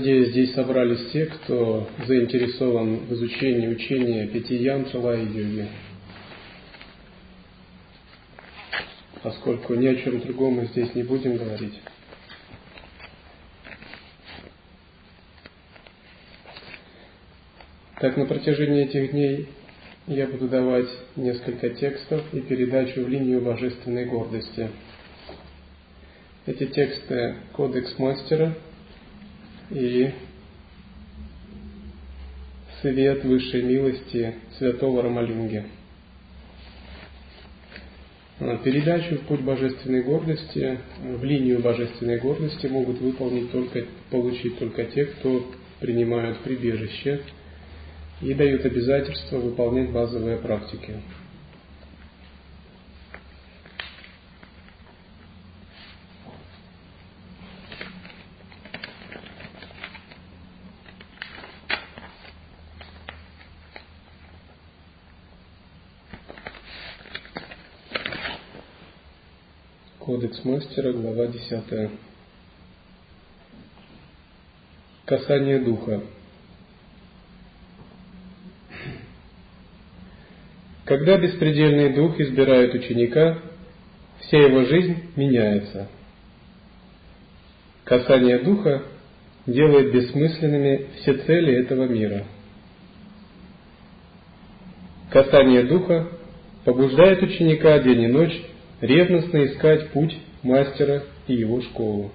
[0.00, 5.68] Надеюсь, здесь собрались те, кто заинтересован в изучении учения пяти ян йоги.
[9.22, 11.78] Поскольку ни о чем другом мы здесь не будем говорить.
[18.00, 19.50] Так на протяжении этих дней
[20.06, 24.70] я буду давать несколько текстов и передачу в линию божественной гордости.
[26.46, 28.56] Эти тексты– Кодекс Мастера
[29.70, 30.12] и
[32.80, 35.64] Свет Высшей Милости Святого Рамалинги.
[38.64, 45.04] Передачу в путь божественной гордости, в линию божественной гордости могут выполнить только, получить только те,
[45.04, 47.20] кто принимают прибежище–
[48.20, 50.94] и дают обязательство выполнять базовые практики.
[70.30, 71.90] Кодекс мастера, глава 10.
[75.04, 76.02] Касание духа.
[80.84, 83.38] Когда беспредельный дух избирает ученика,
[84.20, 85.88] вся его жизнь меняется.
[87.84, 88.84] Касание духа
[89.46, 92.24] делает бессмысленными все цели этого мира.
[95.10, 96.08] Касание духа
[96.64, 98.49] побуждает ученика день и ночь
[98.80, 102.12] ревностно искать путь мастера и его школу.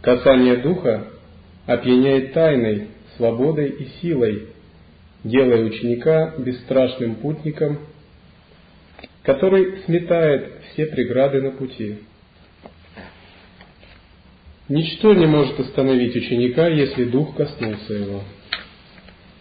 [0.00, 1.06] Касание духа
[1.66, 4.48] опьяняет тайной, свободой и силой,
[5.22, 7.78] делая ученика бесстрашным путником,
[9.22, 11.98] который сметает все преграды на пути.
[14.68, 18.22] Ничто не может остановить ученика, если дух коснулся его.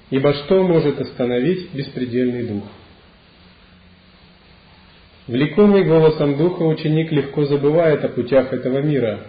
[0.09, 2.63] Ибо что может остановить беспредельный дух?
[5.31, 9.27] Влекомый голосом духа ученик легко забывает о путях этого мира,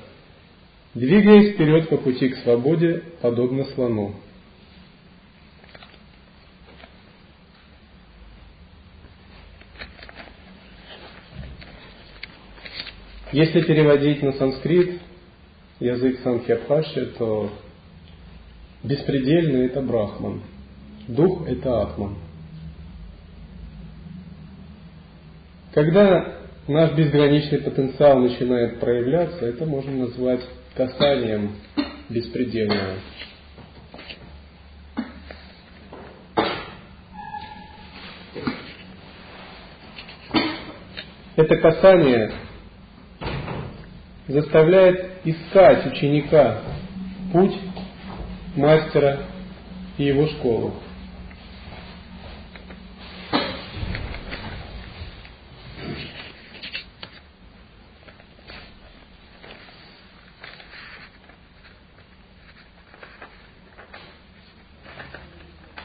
[0.94, 4.16] двигаясь вперед по пути к свободе, подобно слону.
[13.30, 14.98] Если переводить на санскрит,
[15.78, 17.48] язык Санхьябхаши, то
[18.82, 20.42] беспредельный– это Брахман,
[21.06, 22.16] дух– это Атман.
[25.72, 26.34] Когда
[26.68, 30.40] наш безграничный потенциал начинает проявляться, это можно назвать
[30.76, 31.56] касанием
[32.10, 32.96] беспредельного.
[41.36, 42.32] Это касание
[44.28, 46.60] заставляет искать ученика
[47.32, 47.58] путь
[48.54, 49.20] мастера
[49.96, 50.74] и его школу.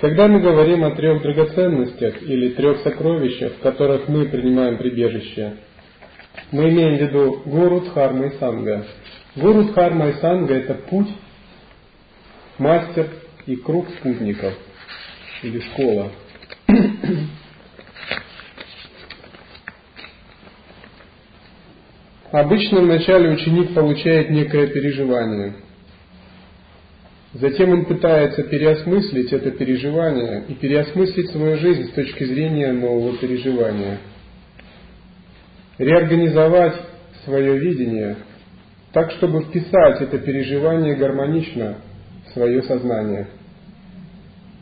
[0.08, 5.58] Когда мы говорим о трех драгоценностях или трех сокровищах, в которых мы принимаем прибежище,
[6.54, 8.86] мы имеем в виду Гуру, Дхарма и Санга.
[9.36, 11.10] Гуру, Дхарма и Санга– это путь,
[12.58, 13.10] мастер
[13.48, 14.54] и круг спутников
[15.44, 16.10] или школа.
[22.32, 25.67] Обычно вначале ученик получает некое переживание.
[27.34, 34.00] Затем он пытается переосмыслить это переживание и переосмыслить свою жизнь с точки зрения нового переживания–
[35.78, 36.76] реорганизовать
[37.26, 38.18] свое видение
[38.94, 41.76] так, чтобы вписать это переживание гармонично
[42.26, 43.28] в свое сознание.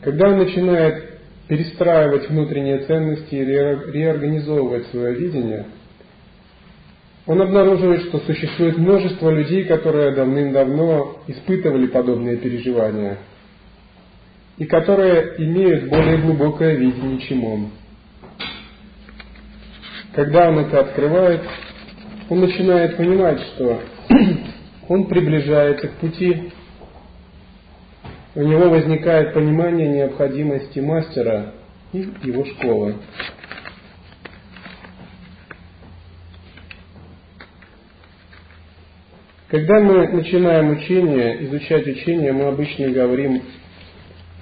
[0.02, 5.66] Когда он начинает перестраивать внутренние ценности и реорганизовывать свое видение,
[7.26, 13.18] он обнаруживает, что существует множество людей, которые давным-давно испытывали подобные переживания
[14.58, 17.70] и которые имеют более глубокое видение, чем он.
[20.14, 21.42] Когда он это открывает,
[22.30, 23.80] он начинает понимать, что
[24.88, 26.52] он приближается к пути,
[28.36, 31.54] у него возникает понимание необходимости мастера
[31.92, 32.94] и его школы.
[39.48, 43.42] Когда мы начинаем учение, изучать учение, мы обычно говорим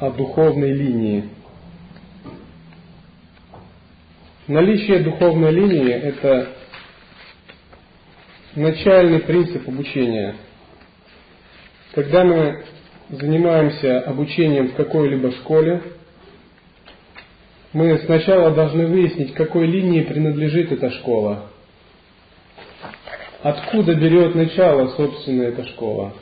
[0.01, 1.25] о духовной линии–
[4.47, 6.49] Наличие духовной линии– это
[8.55, 10.35] начальный принцип обучения.
[11.95, 12.63] когда мы
[13.09, 15.81] занимаемся обучением в какой-либо школе,
[17.73, 21.51] мы сначала должны выяснить, какой линии принадлежит эта школа.
[23.45, 26.15] Откуда берет начало, собственно, эта школа.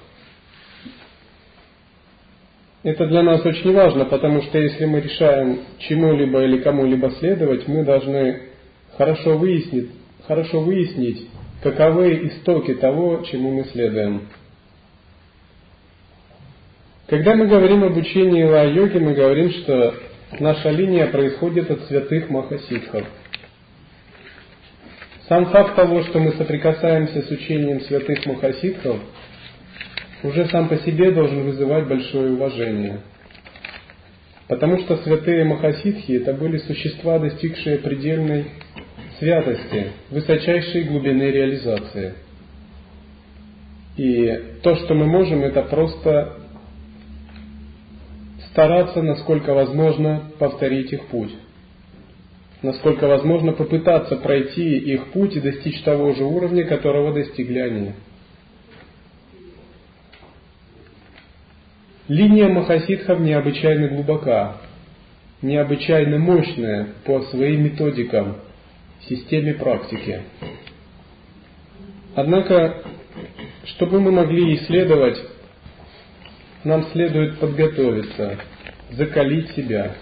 [2.83, 7.85] Это для нас очень важно, потому что если мы решаем чему-либо или кому-либо следовать, мы
[7.85, 8.49] должны
[8.97, 9.91] хорошо выяснить,
[10.27, 11.29] хорошо выяснить,
[11.63, 14.23] каковы истоки того, чему мы следуем.
[17.07, 19.95] Когда мы говорим об учении ла-йоги, мы говорим, что
[20.41, 23.07] наша линия происходит от святых махасидхов.
[25.33, 28.99] Сам факт того, что мы соприкасаемся с учением святых махасидхов–
[30.25, 33.01] уже сам по себе должен вызывать большое уважение.
[34.47, 38.45] Потому что святые Махасидхи это были существа, достигшие предельной
[39.19, 42.13] святости, высочайшей глубины реализации.
[43.97, 46.41] И то, что мы можем, это просто
[48.51, 51.33] стараться, насколько возможно, повторить их путь.
[52.63, 57.93] Насколько возможно, попытаться пройти их путь и достичь того же уровня, которого достигли они.
[62.07, 64.59] Линия Махасидхов необычайно глубока,
[65.41, 68.37] необычайно мощная по своим методикам,
[69.09, 70.23] системе практики.
[72.15, 72.83] Однако,
[73.65, 75.21] чтобы мы могли исследовать,
[76.63, 78.39] нам следует подготовиться,
[78.91, 79.97] закалить себя.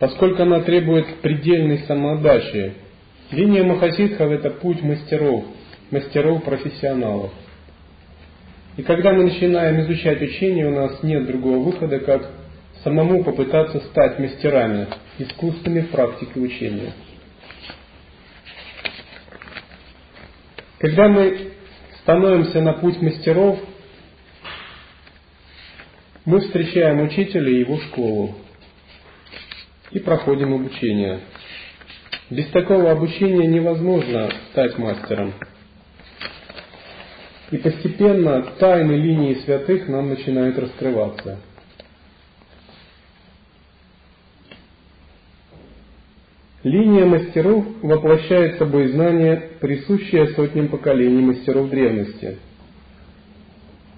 [0.00, 2.72] Поскольку она требует предельной самоотдачи,
[3.30, 5.44] линия Махасидхов– это путь мастеров,
[5.92, 7.30] мастеров-профессионалов–
[8.76, 12.30] и когда мы начинаем изучать учение, у нас нет другого выхода, как
[12.82, 14.86] самому попытаться стать мастерами,
[15.18, 16.92] искусственной практики учения.
[20.78, 21.50] Когда мы
[22.00, 23.58] становимся на путь мастеров,
[26.24, 28.34] мы встречаем учителя и его школу
[29.92, 31.20] и проходим обучение.
[32.30, 35.32] Без такого обучения невозможно стать мастером.
[37.50, 41.40] И постепенно тайны линии святых нам начинают раскрываться.
[46.62, 52.38] Линия мастеров воплощает собой знание, присущее сотням поколений мастеров древности.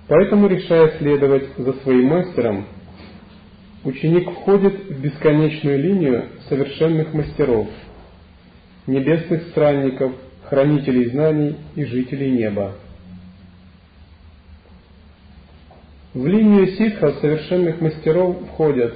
[0.09, 2.67] Поэтому, решая следовать за своим мастером,
[3.85, 7.69] ученик входит в бесконечную линию совершенных мастеров,
[8.87, 10.13] небесных странников,
[10.45, 12.75] хранителей знаний и жителей неба.
[16.15, 18.95] В линию ситхов совершенных мастеров входят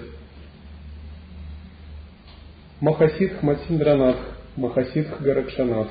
[2.80, 4.20] Махасидх Масиндранатх,
[4.56, 5.90] Махасидх Гаракшанатх,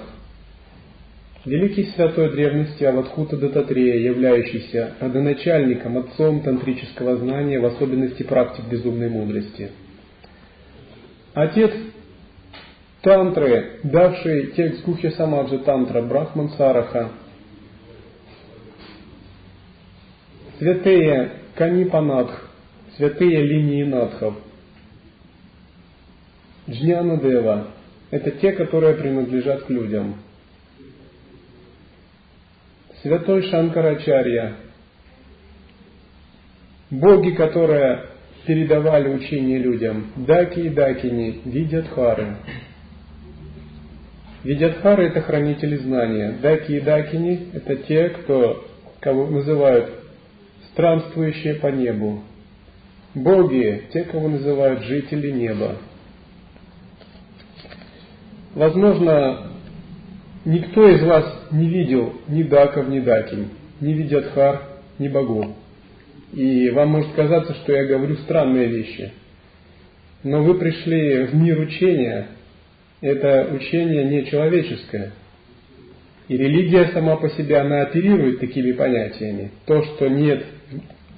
[1.45, 9.71] великий святой древности Авадхута Дататрея, являющийся родоначальником, отцом тантрического знания, в особенности практик безумной мудрости.
[11.33, 11.71] Отец
[13.01, 17.11] тантры, давший текст Гухи Самаджи Тантра Брахман Сараха–
[20.57, 22.49] святые Канипанадх,
[22.95, 24.35] святые линии надхов.
[26.69, 27.67] Джняна Дева–
[28.11, 30.15] это те, которые принадлежат к людям.
[33.01, 34.55] Святой Шанкарачарья–
[36.89, 38.05] боги, которые
[38.45, 42.37] передавали учение людям, даки и дакини, видятхары.
[44.43, 48.67] Видятхары– это хранители знания, даки и дакини– это те, кто,
[48.99, 49.89] кого называют
[50.71, 52.21] странствующие по небу.
[53.13, 55.77] Боги, те, кого называют жители неба.
[58.53, 59.51] Возможно,
[60.43, 63.49] никто из вас не видел ни Даков, ни Дакинь,
[63.81, 64.61] ни Видятхар,
[64.99, 65.47] ни богов.
[66.33, 69.11] И вам может казаться, что я говорю странные вещи.
[70.23, 72.27] Но вы пришли в мир учения.
[73.01, 75.11] Это учение не человеческое–
[76.27, 79.51] и религия сама по себе, она оперирует такими понятиями.
[79.65, 80.43] То, что нет,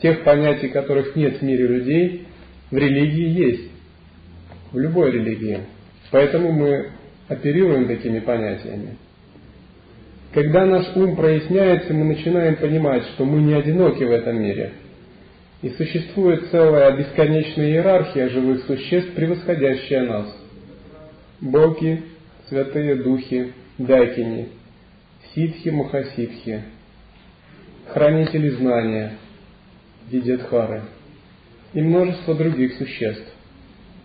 [0.02, 2.28] тех понятий, которых нет в мире людей,
[2.72, 3.72] в религии есть.
[4.74, 5.60] В любой религии.
[6.12, 6.90] Поэтому мы
[7.30, 8.98] оперируем такими понятиями.
[10.34, 14.74] Когда наш ум проясняется, мы начинаем понимать, что мы не одиноки в этом мире.
[15.62, 20.38] И существует целая бесконечная иерархия живых существ, превосходящая нас.
[21.42, 22.04] Боги,
[22.50, 24.50] святые духи, дайкини,
[25.34, 26.64] ситхи Махасидхи,
[27.88, 29.14] хранители знания,
[30.10, 30.84] Видятхары
[31.74, 33.28] и множество других существ,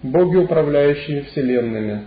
[0.03, 2.03] боги, управляющие вселенными,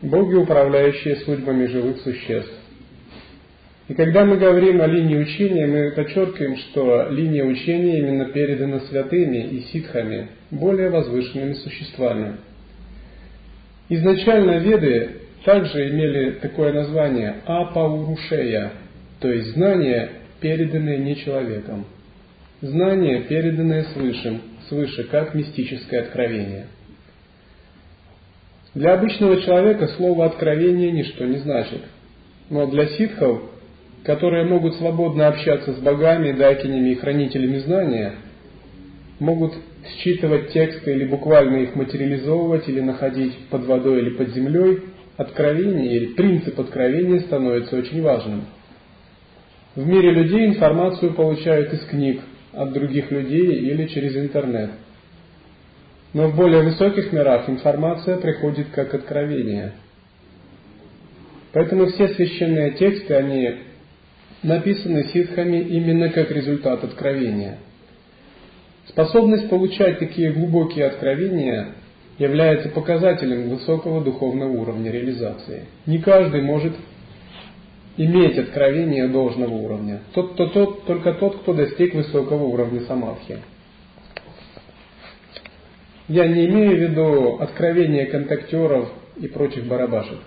[0.00, 2.57] боги, управляющие судьбами живых существ.
[3.88, 9.38] И когда мы говорим о линии учения, мы подчеркиваем, что линия учения именно передана святыми
[9.38, 12.36] и ситхами, более возвышенными существами.
[13.88, 18.72] Изначально веды также имели такое название апаурушея,
[19.20, 21.86] то есть знания, переданные не человеком.
[22.60, 26.66] Знания, переданные свыше, свыше, как мистическое откровение.
[28.74, 31.80] Для обычного человека слово «откровение» ничто не значит.
[32.50, 33.42] Но для ситхов,
[34.08, 38.14] которые могут свободно общаться с богами, дакинями и хранителями знания,
[39.18, 39.52] могут
[39.86, 44.78] считывать тексты или буквально их материализовывать или находить под водой или под землей,
[45.18, 48.46] откровение или принцип откровения становится очень важным.
[49.74, 52.22] В мире людей информацию получают из книг,
[52.54, 54.70] от других людей или через интернет.
[56.14, 59.74] Но в более высоких мирах информация приходит как откровение.
[61.52, 63.67] Поэтому все священные тексты, они
[64.42, 67.58] написаны ситхами именно как результат откровения.
[68.88, 71.74] Способность получать такие глубокие откровения
[72.18, 75.66] является показателем высокого духовного уровня реализации.
[75.86, 76.72] Не каждый может
[77.96, 80.00] иметь откровение должного уровня.
[80.14, 83.38] Тот, тот, тот, только тот, кто достиг высокого уровня самадхи.
[86.08, 90.18] Я не имею в виду откровения контактеров и прочих барабашек.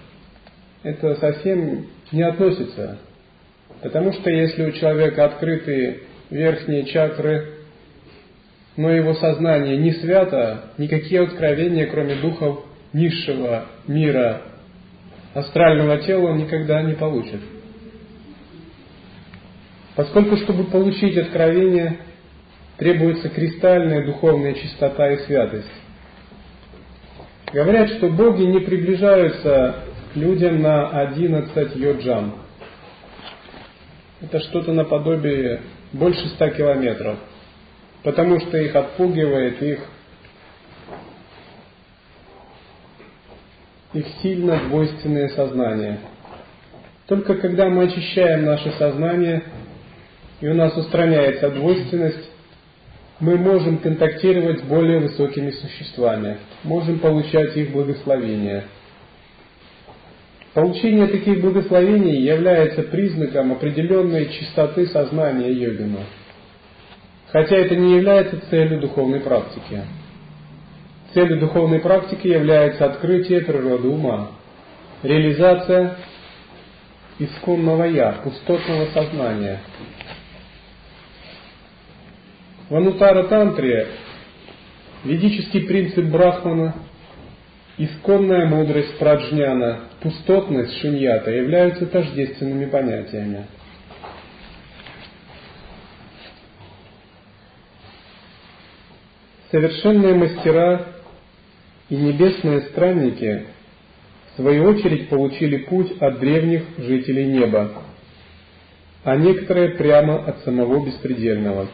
[0.84, 3.00] Это совсем не относится.
[3.82, 7.50] Потому что если у человека открыты верхние чакры,
[8.78, 14.42] но его сознание не свято, никакие откровения, кроме духов низшего мира
[15.34, 17.42] астрального тела, он никогда не получит.
[19.96, 22.00] Поскольку, чтобы получить откровение,
[22.78, 25.70] требуется кристальная духовная чистота и святость.
[27.54, 29.76] Говорят, что боги не приближаются
[30.14, 32.36] к людям на 11 йоджам.
[34.22, 35.62] Это что-то наподобие
[35.94, 37.18] больше 100 километров–
[38.04, 39.80] потому что их отпугивает их,
[43.94, 46.00] их сильно двойственное сознание.
[47.08, 49.44] Только когда мы очищаем наше сознание,
[50.40, 52.30] и у нас устраняется двойственность,
[53.20, 58.64] мы можем контактировать с более высокими существами, можем получать их благословения.
[60.54, 66.00] Получение таких благословений является признаком определенной чистоты сознания йогина–
[67.32, 69.82] хотя это не является целью духовной практики.
[71.14, 74.32] Целью духовной практики является открытие природы ума,
[75.04, 75.98] реализация
[77.20, 79.60] исконного «я», пустотного сознания.
[82.70, 83.88] В Анутара Тантре
[85.04, 86.76] ведический принцип Брахмана,
[87.86, 93.46] исконная мудрость Праджняна, пустотность Шуньята являются тождественными понятиями–
[99.52, 100.94] Совершенные мастера
[101.90, 103.48] и небесные странники
[104.32, 107.70] в свою очередь получили путь от древних жителей неба,
[109.04, 111.68] а некоторые прямо от самого беспредельного.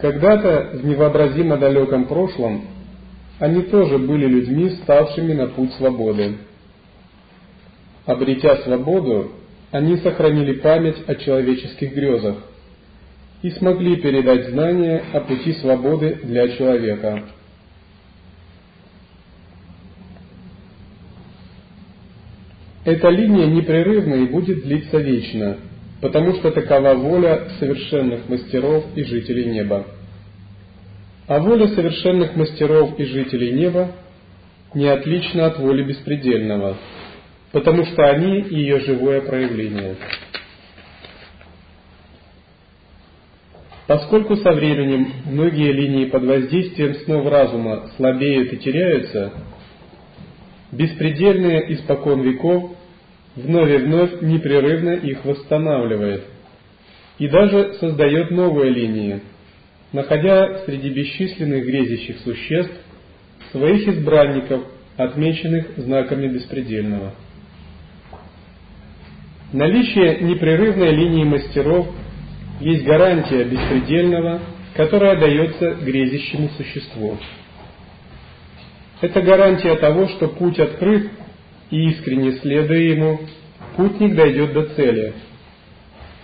[0.00, 2.64] Когда-то в невообразимо далеком прошлом
[3.38, 6.38] они тоже были людьми, ставшими на путь свободы.
[8.06, 9.32] Обретя свободу,
[9.70, 12.36] они сохранили память о человеческих грезах,
[13.42, 17.24] и смогли передать знания о пути свободы для человека.
[22.84, 25.58] Эта линия непрерывна и будет длиться вечно,
[26.00, 29.86] потому что такова воля совершенных мастеров и жителей неба.
[31.26, 33.92] А воля совершенных мастеров и жителей неба
[34.74, 36.76] не отлична от воли беспредельного,
[37.52, 39.96] потому что они ее живое проявление.
[43.86, 49.32] Поскольку со временем многие линии под воздействием снов разума слабеют и теряются,
[50.70, 52.76] беспредельное испокон веков
[53.44, 56.24] вновь и вновь непрерывно их восстанавливает
[57.18, 59.20] и даже создает новые линии,
[59.92, 62.74] находя среди бесчисленных грезящих существ
[63.52, 64.62] своих избранников,
[64.96, 67.14] отмеченных знаками беспредельного.
[69.52, 71.88] Наличие непрерывной линии мастеров–
[72.60, 74.40] есть гарантия беспредельного,
[74.74, 77.16] которая дается грезящему существу.
[79.00, 81.10] Это гарантия того, что путь открыт,
[81.70, 83.20] и искренне следуя ему,
[83.76, 85.14] путник дойдет до цели,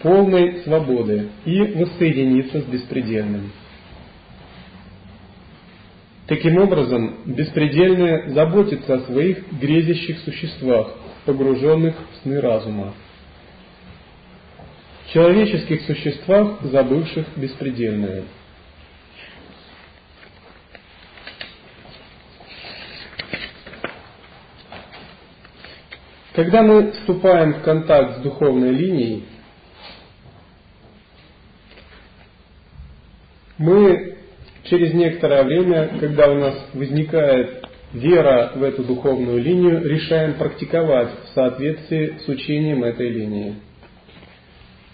[0.03, 3.53] полной свободы и воссоединится с беспредельным.
[6.27, 10.93] Таким образом, беспредельное заботится о своих грезящих существах,
[11.25, 12.95] погруженных в сны разума.
[15.13, 18.25] Человеческих существах, забывших беспредельное.
[26.37, 29.25] Когда мы вступаем в контакт с духовной линией,
[33.57, 34.17] мы
[34.65, 37.65] через некоторое время, когда у нас возникает
[37.95, 43.55] вера в эту духовную линию, решаем практиковать в соответствии с учением этой линии.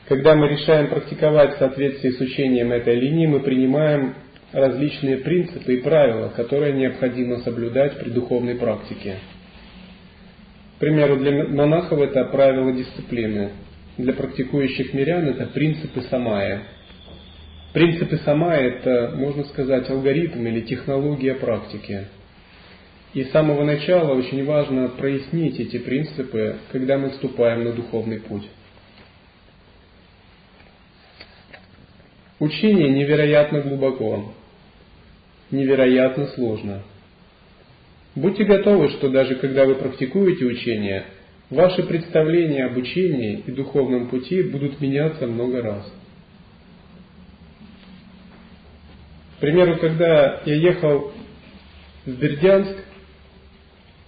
[0.09, 4.15] Когда мы решаем практиковать в соответствии с учением этой линии, мы принимаем
[4.53, 9.17] различные принципы и правила, которые необходимо соблюдать при духовной практике.
[10.83, 13.51] Примеру, для монахов это правила дисциплины,
[13.99, 16.65] для практикующих мирян это принципы самая–
[17.73, 22.07] Принципы сама– это, можно сказать, алгоритм или технология практики.
[23.15, 28.47] И с самого начала очень важно прояснить эти принципы, когда мы вступаем на духовный путь.
[32.41, 34.35] Учение невероятно глубоко,
[35.51, 36.83] невероятно сложно.
[38.15, 41.05] Будьте готовы, что даже когда вы практикуете учение,
[41.51, 45.93] ваши представления об учении и духовном пути будут меняться много раз–
[49.43, 51.13] примеру, когда я ехал
[52.07, 52.77] в Бердянск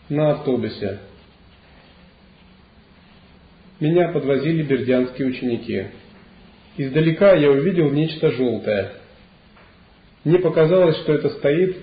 [0.09, 1.01] на автобусе,
[3.81, 5.87] меня подвозили бердянские ученики.
[6.77, 8.93] Издалека я увидел нечто желтое.
[10.23, 11.79] Мне показалось, что это стоит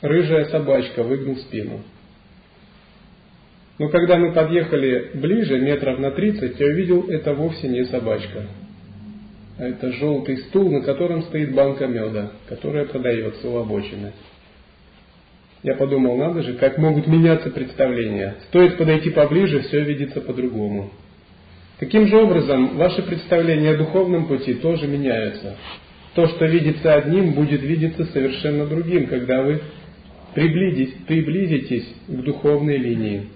[0.00, 1.80] рыжая собачка, выгнув спину.
[3.78, 8.46] Но когда мы подъехали ближе, метров на тридцать, я увидел, это вовсе не собачка.
[9.56, 14.12] Это желтый стул, на котором стоит банка меда, которая продается у обочины.
[15.62, 18.36] Я подумал, надо же, как могут меняться представления.
[18.48, 20.90] Стоит подойти поближе, все видится по-другому.
[21.80, 25.56] Таким же образом, ваши представления о духовном пути тоже меняются.
[26.14, 29.60] То, что видится одним, будет видеться совершенно другим, когда вы
[30.34, 33.28] приблизитесь, приблизитесь к духовной линии.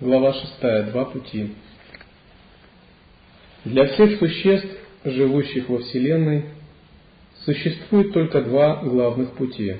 [0.00, 0.92] Глава 6.
[0.92, 1.54] Два пути.
[3.64, 4.68] Для всех существ,
[5.04, 6.44] живущих во Вселенной,
[7.44, 9.76] существует только два главных пути.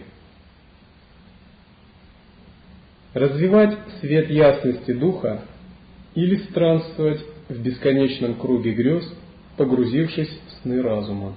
[3.17, 5.41] Развивать свет ясности Духа
[6.15, 9.11] или странствовать в бесконечном круге грез,
[9.57, 11.35] погрузившись в сны разума.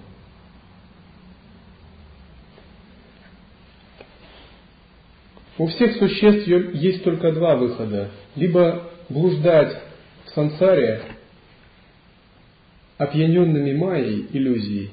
[5.57, 8.09] У всех существ есть только два выхода.
[8.35, 9.81] Либо блуждать
[10.25, 11.03] в сансаре,
[12.97, 14.89] опьяненными майей, иллюзией,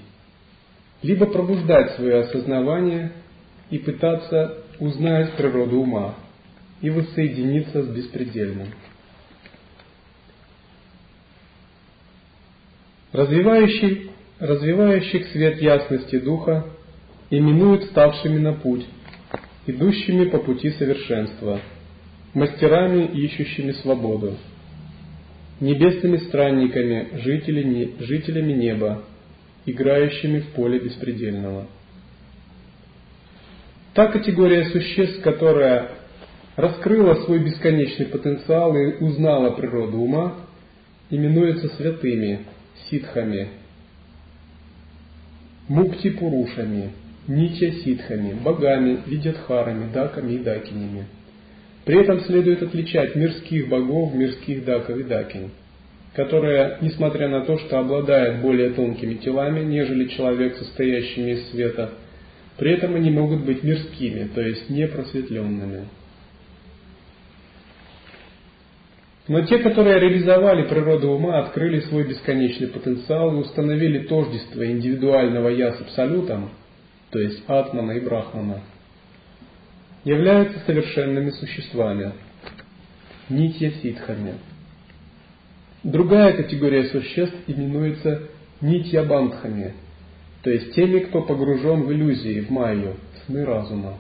[1.03, 3.11] либо пробуждать свое осознавание
[3.71, 6.15] и пытаться узнать природу ума
[6.81, 8.69] и воссоединиться с беспредельным.
[13.13, 16.67] Развивающий, развивающих свет ясности духа
[17.31, 18.85] именуют ставшими на путь,
[19.67, 21.61] идущими по пути совершенства,
[22.35, 24.37] мастерами, ищущими свободу,
[25.61, 29.05] небесными странниками, жителями, жителями неба,
[29.65, 31.67] играющими в поле беспредельного.
[33.95, 35.96] Та категория существ, которая
[36.57, 40.35] раскрыла свой бесконечный потенциал и узнала природу ума,
[41.11, 42.41] именуется святыми,
[42.89, 43.49] ситхами,
[45.69, 46.91] мукти-пурушами,
[47.29, 51.07] нитя-ситхами, богами, видятхарами, даками и дакинями.
[51.85, 55.51] При этом следует отличать мирских богов, мирских даков и дакинь,
[56.15, 61.91] которые, несмотря на то, что обладают более тонкими телами, нежели человек, состоящими из света,
[62.57, 65.85] при этом они могут быть мирскими, то есть непросветленными.
[69.29, 75.73] Но те, которые реализовали природу ума, открыли свой бесконечный потенциал и установили тождество индивидуального «я»
[75.73, 76.51] с Абсолютом–
[77.11, 78.61] то есть Атмана и Брахмана,
[80.05, 82.13] являются совершенными существами,
[83.29, 84.35] нитья ситхами.
[85.83, 88.25] Другая категория существ именуется
[88.61, 89.75] нитья бандхами,
[90.43, 93.99] то есть теми, кто погружен в иллюзии, в майю, сны разума.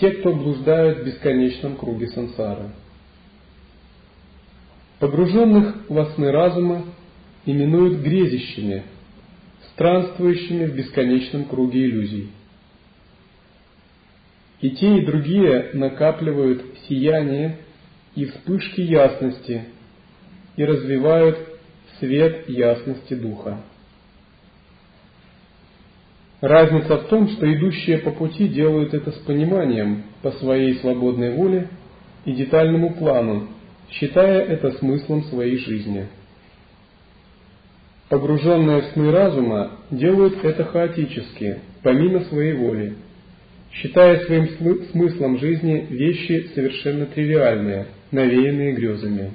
[0.00, 2.70] Те, кто блуждают в бесконечном круге сансары.
[5.02, 6.84] Погруженных во сны разума
[7.44, 8.84] именуют грезищами,
[9.72, 12.30] странствующими в бесконечном круге иллюзий.
[14.60, 17.58] И те, и другие накапливают сияние
[18.14, 19.64] и вспышки ясности
[20.54, 21.36] и развивают
[21.98, 23.60] свет ясности духа.
[26.40, 31.70] Разница в том, что идущие по пути делают это с пониманием по своей свободной воле
[32.24, 33.48] и детальному плану,
[33.92, 36.08] считая это смыслом своей жизни.
[38.08, 42.96] Погруженные в сны разума делают это хаотически, помимо своей воли,
[43.72, 44.48] считая своим
[44.90, 49.32] смыслом жизни вещи совершенно тривиальные, навеянные грезами.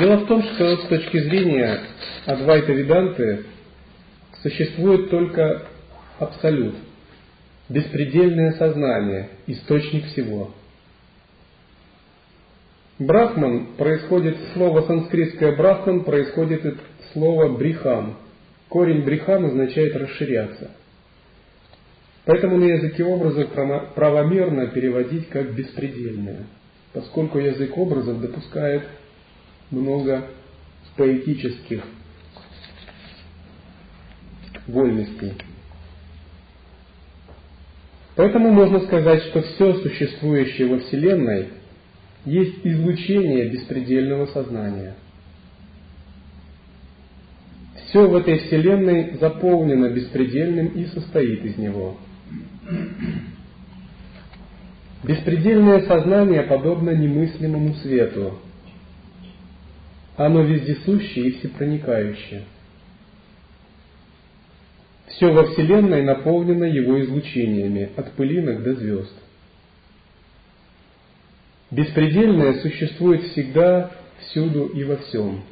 [0.00, 1.80] Дело в том, что с точки зрения
[2.24, 3.44] Адвайта Веданты
[4.42, 5.62] существует только
[6.18, 6.74] абсолют,
[7.68, 10.52] беспредельное сознание, источник всего.
[12.98, 16.76] Брахман происходит, слово санскритское брахман происходит от
[17.12, 18.16] слова брихам.
[18.68, 20.70] Корень брихам означает расширяться.
[22.26, 23.50] Поэтому на языке образов
[23.94, 26.46] правомерно переводить как беспредельное,
[26.92, 28.82] поскольку язык образов допускает
[29.70, 30.26] много
[30.96, 31.82] поэтических
[34.70, 35.34] вольностей.
[38.16, 41.48] Поэтому можно сказать, что все существующее во Вселенной
[42.24, 44.94] есть излучение беспредельного сознания.
[47.86, 51.96] Все в этой Вселенной заполнено беспредельным и состоит из него.
[55.02, 58.38] Беспредельное сознание подобно немыслимому свету,
[60.16, 62.44] оно вездесущее и всепроникающее.
[65.10, 69.14] Все во Вселенной наполнено его излучениями, от пылинок до звезд.
[71.70, 75.42] Беспредельное существует всегда, всюду и во всем.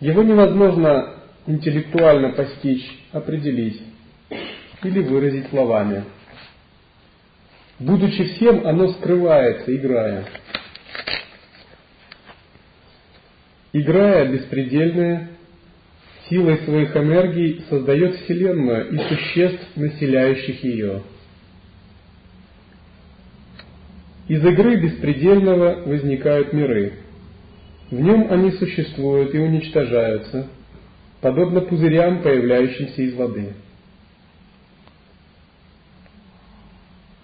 [0.00, 1.14] Его невозможно
[1.46, 3.80] интеллектуально постичь, определить
[4.82, 6.04] или выразить словами.
[7.78, 10.26] Будучи всем, оно скрывается, играя.
[13.74, 15.30] играя беспредельная,
[16.28, 21.02] силой своих энергий создает Вселенную и существ, населяющих ее.
[24.28, 26.94] Из игры беспредельного возникают миры.
[27.90, 30.48] В нем они существуют и уничтожаются,
[31.20, 33.52] подобно пузырям, появляющимся из воды.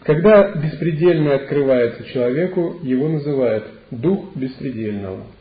[0.02, 5.26] Когда беспредельное открывается человеку, его называют дух беспредельного–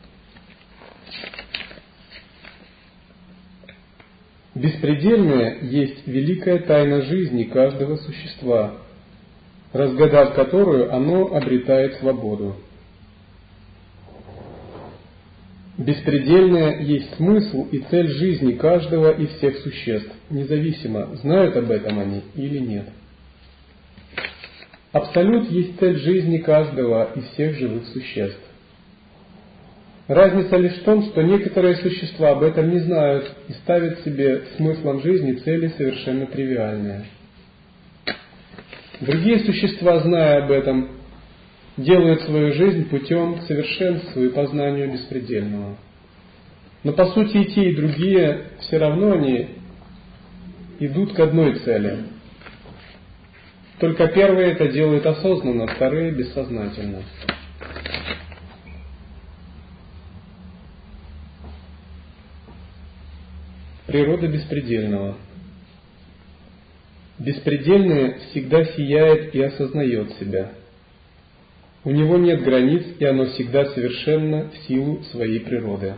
[4.54, 8.74] Беспредельное есть великая тайна жизни каждого существа,
[9.72, 12.56] разгадав которую оно обретает свободу.
[15.78, 22.22] Беспредельное есть смысл и цель жизни каждого из всех существ, независимо, знают об этом они
[22.34, 22.88] или нет.
[24.92, 28.49] Абсолют есть цель жизни каждого из всех живых существ.
[30.10, 35.02] Разница лишь в том, что некоторые существа об этом не знают и ставят себе смыслом
[35.02, 37.04] жизни цели совершенно тривиальные.
[39.00, 40.88] Другие существа, зная об этом,
[41.76, 45.76] делают свою жизнь путем к совершенству и познанию беспредельного.
[46.82, 49.50] Но по сути и те, и другие все равно они
[50.80, 51.98] идут к одной цели.
[53.78, 57.04] Только первые это делают осознанно, вторые бессознательно.
[63.90, 65.16] Природа беспредельного.
[67.18, 70.52] Беспредельное всегда сияет и осознает себя.
[71.82, 75.96] У него нет границ, и оно всегда совершенно в силу своей природы.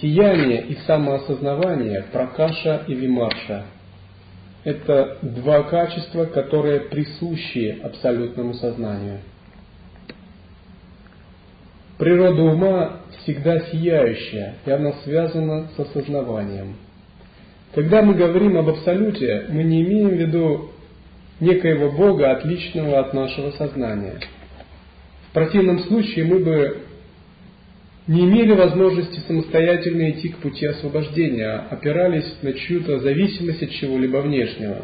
[0.00, 3.66] Сияние и самоосознавание, пракаша и вимарша–
[4.64, 9.20] это два качества, которые присущи абсолютному сознанию.
[11.98, 16.76] Природа ума всегда сияющая, и она связана с осознаванием.
[17.74, 20.70] Когда мы говорим об Абсолюте, мы не имеем в виду
[21.40, 24.20] некоего Бога, отличного от нашего сознания.
[25.30, 26.78] В противном случае мы бы
[28.06, 34.18] не имели возможности самостоятельно идти к пути освобождения, а опирались на чью-то зависимость от чего-либо
[34.18, 34.82] внешнего.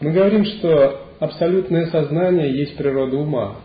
[0.00, 3.56] Мы говорим, что абсолютное сознание есть природа ума,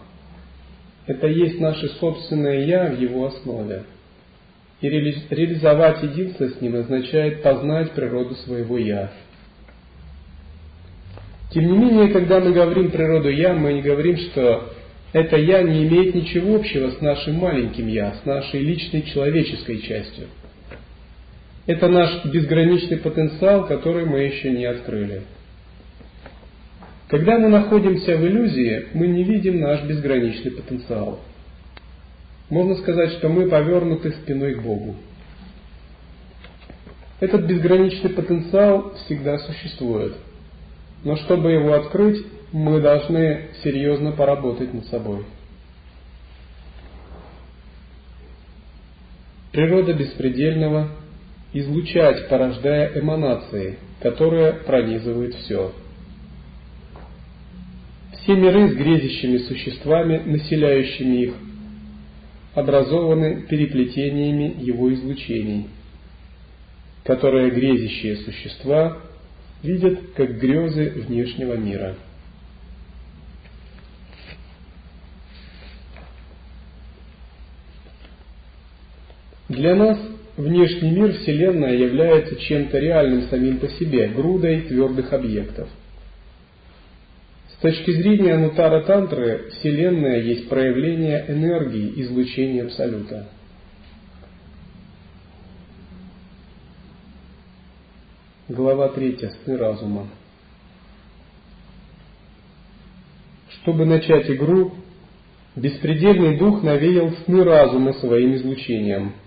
[1.10, 3.82] это есть наше собственное «я» в его основе.
[4.80, 9.10] И реализовать единство с ним означает познать природу своего «я».
[11.50, 14.72] Тем не менее, когда мы говорим природу «я», мы не говорим, что
[15.12, 20.28] это «я» не имеет ничего общего с нашим маленьким «я», с нашей личной человеческой частью.
[21.66, 25.24] Это наш безграничный потенциал, который мы еще не открыли.
[27.10, 31.20] Когда мы находимся в иллюзии, мы не видим наш безграничный потенциал.
[32.52, 34.96] Можно сказать, что мы повернуты спиной к Богу.
[37.20, 40.14] Этот безграничный потенциал всегда существует.
[41.04, 45.26] Но чтобы его открыть, мы должны серьезно поработать над собой.
[49.52, 50.90] Природа беспредельного–
[51.54, 55.74] излучать, порождая эманации, которые пронизывают все.
[58.22, 61.34] Все миры с грезящими существами, населяющими их,
[62.54, 65.68] образованы переплетениями его излучений,
[67.04, 68.98] которые грезящие существа
[69.64, 71.96] видят как грезы внешнего мира–
[79.50, 79.98] Для нас
[80.38, 85.68] внешний мир Вселенная является чем-то реальным самим по себе, грудой твердых объектов.
[87.60, 93.28] С точки зрения Анутара Тантры, Вселенная есть проявление энергии, излучения Абсолюта.
[98.48, 99.30] Глава 3.
[99.44, 100.08] Сны разума.
[103.50, 104.76] Чтобы начать игру,
[105.58, 109.16] беспредельный дух навеял сны разума своим излучением–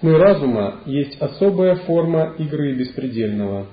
[0.00, 3.66] Сны разума есть особая форма игры беспредельного,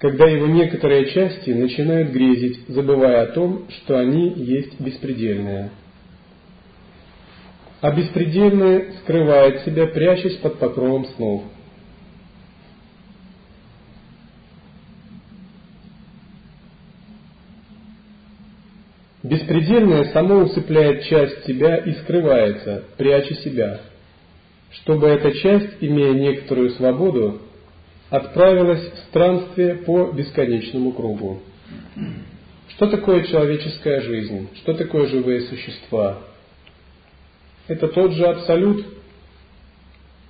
[0.00, 5.70] когда его некоторые части начинают грезить, забывая о том, что они есть беспредельное.
[7.82, 11.44] А беспредельное скрывает себя, прячась под покровом снов.
[19.22, 23.80] Беспредельное само усыпляет часть себя и скрывается, пряча себя–
[24.72, 27.40] чтобы эта часть, имея некоторую свободу,
[28.10, 31.40] отправилась в странствие по бесконечному кругу.
[32.68, 34.48] Что такое человеческая жизнь?
[34.56, 36.18] Что такое живые существа?
[37.68, 38.84] Это тот же абсолют,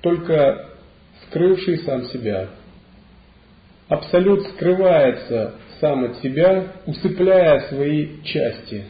[0.03, 0.69] только
[1.27, 2.51] скрывший сам себя.
[3.89, 8.85] Абсолют скрывается сам от себя, усыпляя свои части,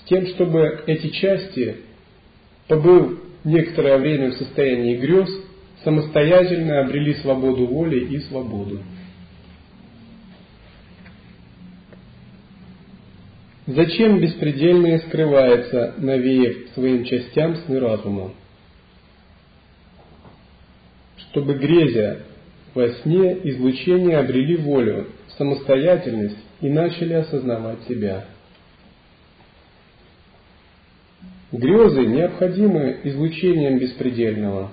[0.00, 1.78] с тем, чтобы эти части,
[2.68, 5.28] побыв некоторое время в состоянии грез,
[5.84, 8.80] самостоятельно обрели свободу воли и свободу.
[13.66, 18.32] Зачем беспредельное скрывается, навеяв своим частям сны разума?
[21.18, 22.22] Чтобы грезя
[22.74, 28.26] во сне излучения обрели волю, самостоятельность и начали осознавать себя–
[31.52, 34.70] Грезы необходимы излучением беспредельного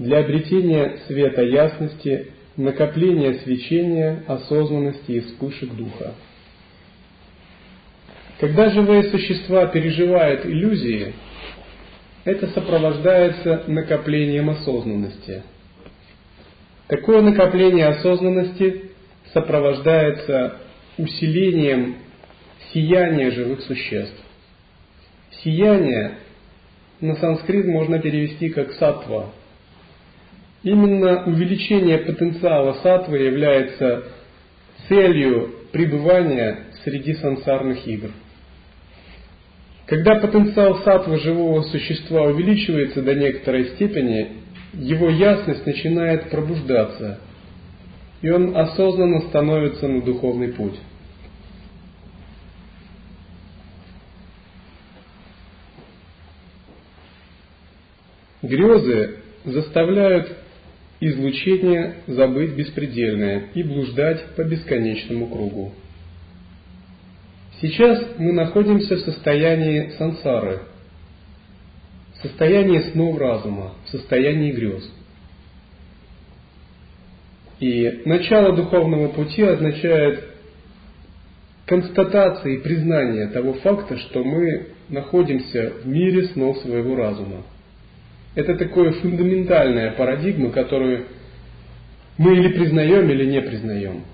[0.00, 6.14] для обретения света ясности, накопления свечения, осознанности и вспышек духа.
[8.38, 11.12] Когда живые существа переживают иллюзии,
[12.24, 15.42] это сопровождается накоплением осознанности.
[16.86, 18.92] Такое накопление осознанности
[19.34, 20.56] сопровождается
[20.96, 21.96] усилением
[22.72, 24.16] сияния живых существ.
[25.44, 26.14] Сияние
[27.02, 29.32] на санскрит можно перевести как сатва.
[30.62, 34.04] Именно увеличение потенциала сатвы является
[34.88, 38.10] целью пребывания среди сансарных игр.
[39.86, 44.32] Когда потенциал сатвы живого существа увеличивается до некоторой степени,
[44.74, 47.20] его ясность начинает пробуждаться,
[48.20, 50.78] и он осознанно становится на духовный путь.
[58.42, 60.36] Грезы заставляют
[61.00, 65.72] излучение забыть беспредельное и блуждать по бесконечному кругу.
[67.60, 70.60] Сейчас мы находимся в состоянии сансары,
[72.14, 74.90] в состоянии снов разума, в состоянии грез.
[77.60, 80.24] И начало духовного пути означает
[81.66, 87.44] констатация и признание того факта, что мы находимся в мире снов своего разума.
[88.34, 91.06] Это такая фундаментальная парадигма, которую
[92.16, 94.04] мы или признаем, или не признаем.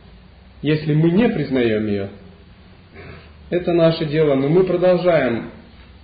[0.63, 2.09] Если мы не признаем ее,
[3.51, 5.51] это наше дело, но мы продолжаем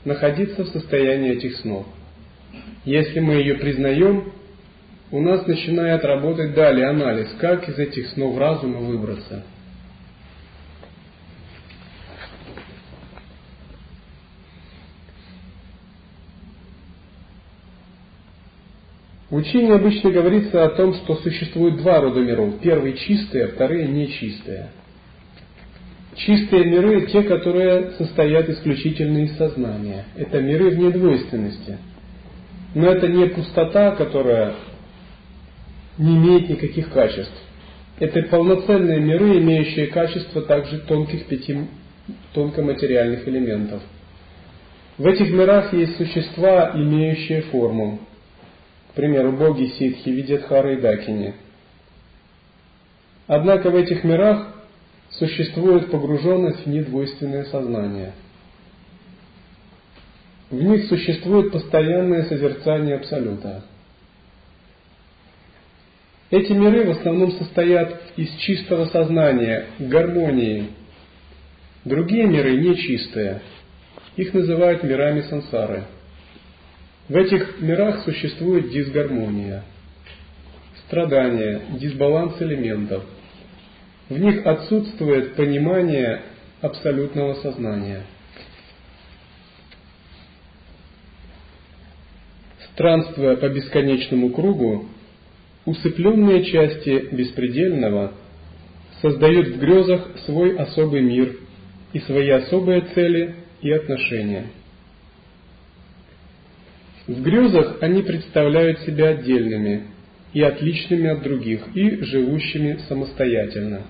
[0.05, 1.87] находиться в состоянии этих снов.
[2.85, 4.33] Если мы ее признаем,
[5.11, 9.45] у нас начинает работать далее анализ, как из этих снов разума выбраться.
[19.33, 22.61] В учении обычно говорится о том, что существует два рода миров.
[22.61, 24.69] Первые чистые, а вторые нечистые.
[26.17, 30.05] Чистые миры– те, которые состоят исключительно из сознания.
[30.17, 31.79] Это миры вне двойственности.
[32.75, 34.53] Но это не пустота, которая
[35.97, 37.33] не имеет никаких качеств.
[38.01, 41.57] Это полноценные миры, имеющие качество также тонких пяти
[42.35, 43.81] тонкоматериальных элементов.
[44.99, 47.99] В этих мирах есть существа, имеющие форму.
[48.95, 51.35] Примеру, боги ситхи, Видетхара и Дакини.
[53.27, 54.55] Однако в этих мирах
[55.11, 58.13] существует погруженность в недвойственное сознание.
[60.51, 63.65] В них существует постоянное созерцание Абсолюта.
[66.31, 70.69] Эти миры в основном состоят из чистого сознания, гармонии.
[71.85, 73.41] Другие миры нечистые.
[74.17, 75.85] Их называют мирами сансары.
[77.13, 79.65] В этих мирах существует дисгармония,
[80.87, 83.05] страдания, дисбаланс элементов.
[84.09, 86.23] В них отсутствует понимание
[86.63, 88.05] абсолютного сознания.
[92.73, 94.87] Странствуя по бесконечному кругу,
[95.67, 98.15] усыпленные части беспредельного
[99.03, 101.37] создают в грезах свой особый мир
[101.93, 104.47] и свои особые цели и отношения.
[107.07, 109.89] В грезах они представляют себя отдельными
[110.33, 113.83] и отличными от других и живущими самостоятельно.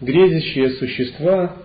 [0.00, 1.56] Грезящие существа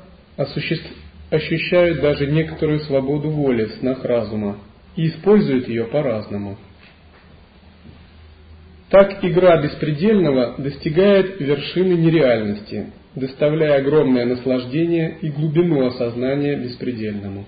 [1.30, 4.60] ощущают даже некоторую свободу воли в снах разума
[4.96, 6.58] и используют ее по-разному.
[8.90, 17.46] Так игра беспредельного достигает вершины нереальности, доставляя огромное наслаждение и глубину осознания беспредельному.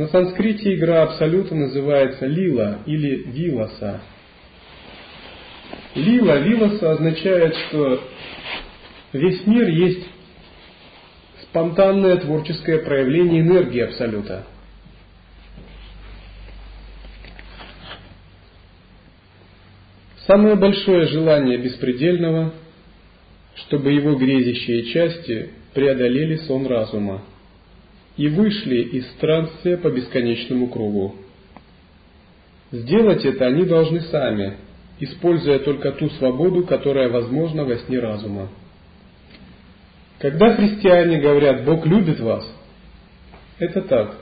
[0.00, 4.00] На санскрите игра Абсолюта называется лила или виласа.
[5.94, 8.02] Лила, виласа означает, что
[9.12, 10.06] весь мир есть
[11.42, 14.46] спонтанное творческое проявление энергии Абсолюта.
[20.26, 22.54] Самое большое желание беспредельного,
[23.54, 27.22] чтобы его грезящие части преодолели сон разума
[28.20, 31.14] и вышли из странствия по бесконечному кругу.
[32.70, 34.58] Сделать это они должны сами,
[34.98, 38.50] используя только ту свободу, которая возможна во сне разума.
[40.18, 42.46] Когда христиане говорят «Бог любит вас»,
[43.58, 44.14] это так.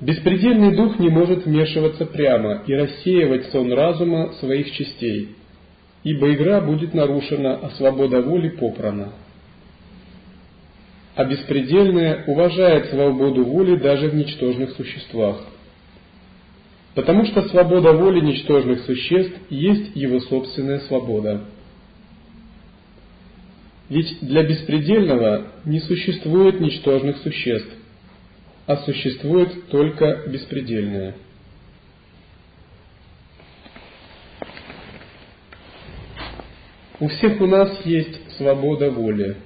[0.00, 5.36] Беспредельный дух не может вмешиваться прямо и рассеивать сон разума своих частей,
[6.04, 9.12] ибо игра будет нарушена, а свобода воли попрана.
[11.14, 15.44] А беспредельное уважает свободу воли даже в ничтожных существах,
[16.94, 21.42] потому что свобода воли ничтожных существ есть его собственная свобода.
[23.90, 27.79] Ведь для беспредельного не существует ничтожных существ,
[28.66, 31.14] а существует только беспредельное.
[37.00, 39.36] У всех у нас есть свобода воли.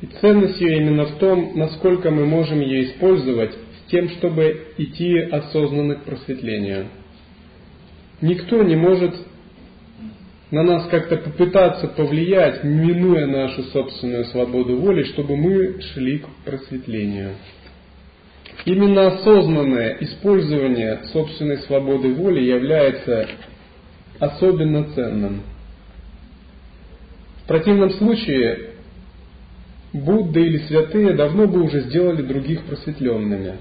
[0.00, 5.18] И ценность ее именно в том, насколько мы можем ее использовать с тем, чтобы идти
[5.18, 6.86] осознанно к просветлению.
[8.20, 9.16] Никто не может
[10.50, 17.34] на нас как-то попытаться повлиять, минуя нашу собственную свободу воли, чтобы мы шли к просветлению.
[18.64, 23.28] Именно осознанное использование собственной свободы воли является
[24.18, 25.42] особенно ценным.
[27.44, 28.70] В противном случае
[29.92, 33.56] Будда или святые давно бы уже сделали других просветленными.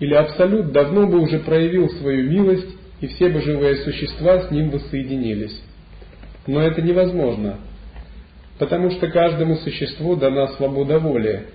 [0.00, 2.73] Или Абсолют давно бы уже проявил свою милость
[3.04, 3.42] и все бы
[3.84, 5.60] существа с ним воссоединились.
[6.46, 7.58] Но это невозможно,
[8.58, 11.48] потому что каждому существу дана свобода воли,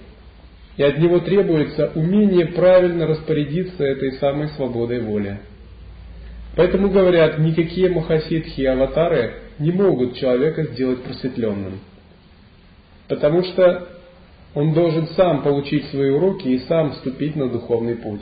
[0.77, 5.39] и от него требуется умение правильно распорядиться этой самой свободой воли.
[6.55, 11.79] Поэтому говорят, никакие махасидхи и аватары не могут человека сделать просветленным.
[13.07, 13.87] Потому что
[14.53, 18.21] он должен сам получить свои уроки и сам вступить на духовный путь.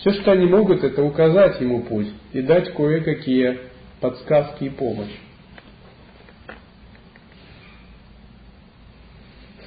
[0.00, 3.58] Все, что они могут, это указать ему путь и дать кое-какие
[4.00, 5.14] подсказки и помощь.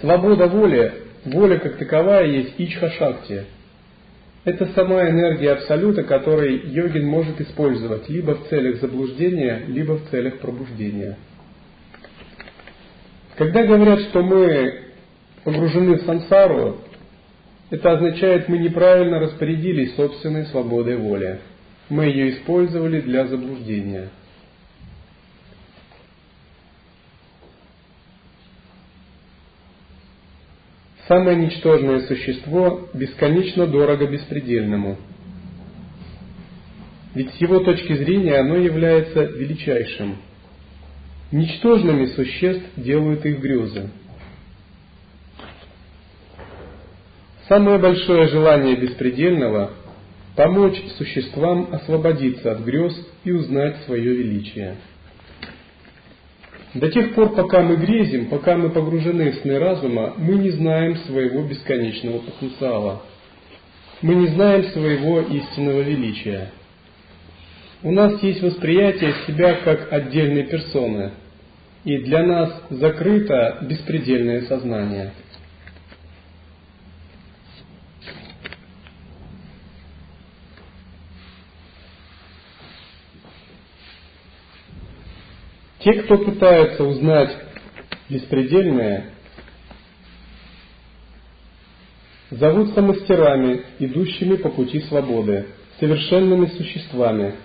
[0.01, 0.91] Свобода воли,
[1.23, 3.45] воля как таковая есть ичха-шакти.
[4.43, 10.39] это сама энергия Абсолюта, которой йогин может использовать либо в целях заблуждения, либо в целях
[10.39, 11.17] пробуждения.
[13.37, 14.79] Когда говорят, что мы
[15.43, 16.81] погружены в сансару,
[17.73, 21.39] это означает, мы неправильно распорядились собственной свободой воли.
[21.89, 24.09] Мы ее использовали для заблуждения.
[31.07, 34.99] Самое ничтожное существо бесконечно дорого беспредельному.
[37.15, 40.17] Ведь с его точки зрения оно является величайшим.
[41.31, 43.89] Ничтожными существ делают их грезы.
[47.53, 49.73] Самое большое желание беспредельного–
[50.35, 52.95] помочь существам освободиться от грез
[53.25, 54.77] и узнать свое величие.
[56.73, 60.95] До тех пор, пока мы грезим, пока мы погружены в сны разума, мы не знаем
[61.05, 63.03] своего бесконечного потенциала.
[64.01, 66.49] Мы не знаем своего истинного величия.
[67.83, 71.11] У нас есть восприятие себя как отдельной персоны,
[71.85, 75.11] и для нас закрыто беспредельное сознание–
[85.83, 87.37] Те, кто пытается узнать
[88.07, 89.09] беспредельное,
[92.31, 95.47] зовутся мастерами, идущими по пути свободы,
[95.81, 97.35] совершенными существами,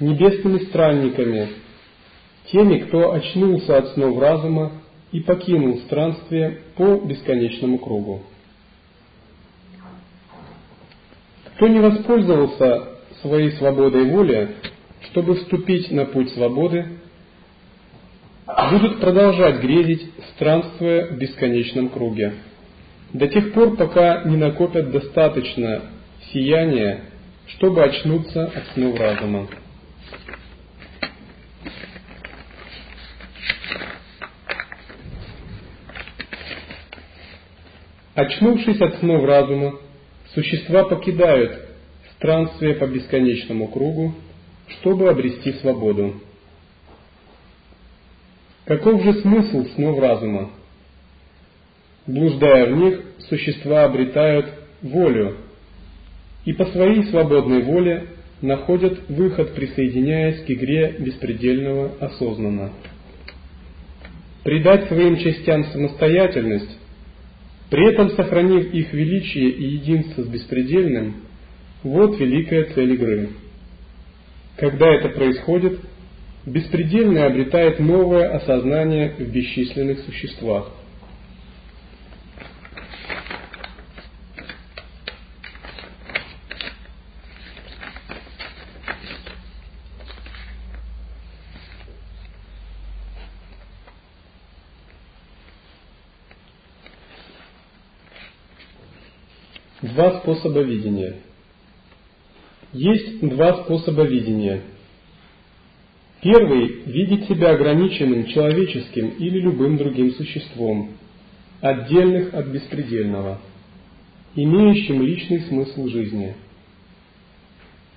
[0.00, 1.50] небесными странниками,
[2.50, 4.72] теми, кто очнулся от снов разума
[5.12, 8.22] и покинул странствие по бесконечному кругу.
[11.56, 12.88] Кто не воспользовался
[13.20, 14.56] своей свободой воли,
[15.10, 17.00] чтобы вступить на путь свободы,
[18.70, 22.34] будут продолжать грезить, странствуя в бесконечном круге,
[23.12, 25.82] до тех пор, пока не накопят достаточно
[26.32, 27.00] сияния,
[27.46, 29.48] чтобы очнуться от снов разума.
[38.14, 39.74] Очнувшись от снов разума,
[40.34, 41.60] существа покидают
[42.16, 44.14] странствие по бесконечному кругу,
[44.68, 46.14] чтобы обрести свободу.
[48.66, 50.50] Каков же смысл снов разума?
[52.06, 54.46] Блуждая в них, существа обретают
[54.80, 55.36] волю
[56.44, 58.08] и по своей свободной воле
[58.40, 62.72] находят выход, присоединяясь к игре беспредельного осознанно.
[64.44, 66.78] Придать своим частям самостоятельность,
[67.70, 71.16] при этом сохранив их величие и единство с беспредельным,
[71.82, 73.30] вот великая цель игры.
[74.56, 75.80] Когда это происходит–
[76.46, 80.70] беспредельное обретает новое осознание в бесчисленных существах.
[99.80, 101.16] Два способа видения.
[102.72, 104.62] Есть два способа видения–
[106.24, 110.92] Первый– видеть себя ограниченным человеческим или любым другим существом,
[111.60, 113.42] отдельных от беспредельного,
[114.34, 116.34] имеющим личный смысл жизни.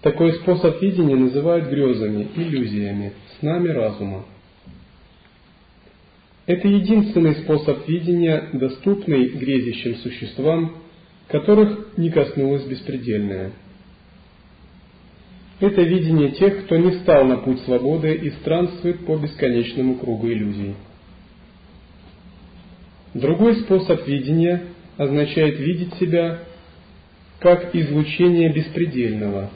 [0.01, 4.25] Такой способ видения называют грезами, иллюзиями, снами разума.
[6.47, 10.75] Это единственный способ видения, доступный грезящим существам,
[11.29, 13.53] которых не коснулось беспредельное–
[15.59, 20.75] это видение тех, кто не стал на путь свободы и странствует по бесконечному кругу иллюзий.
[23.13, 24.63] Другой способ видения
[24.97, 26.39] означает видеть себя
[27.39, 29.49] как излучение беспредельного,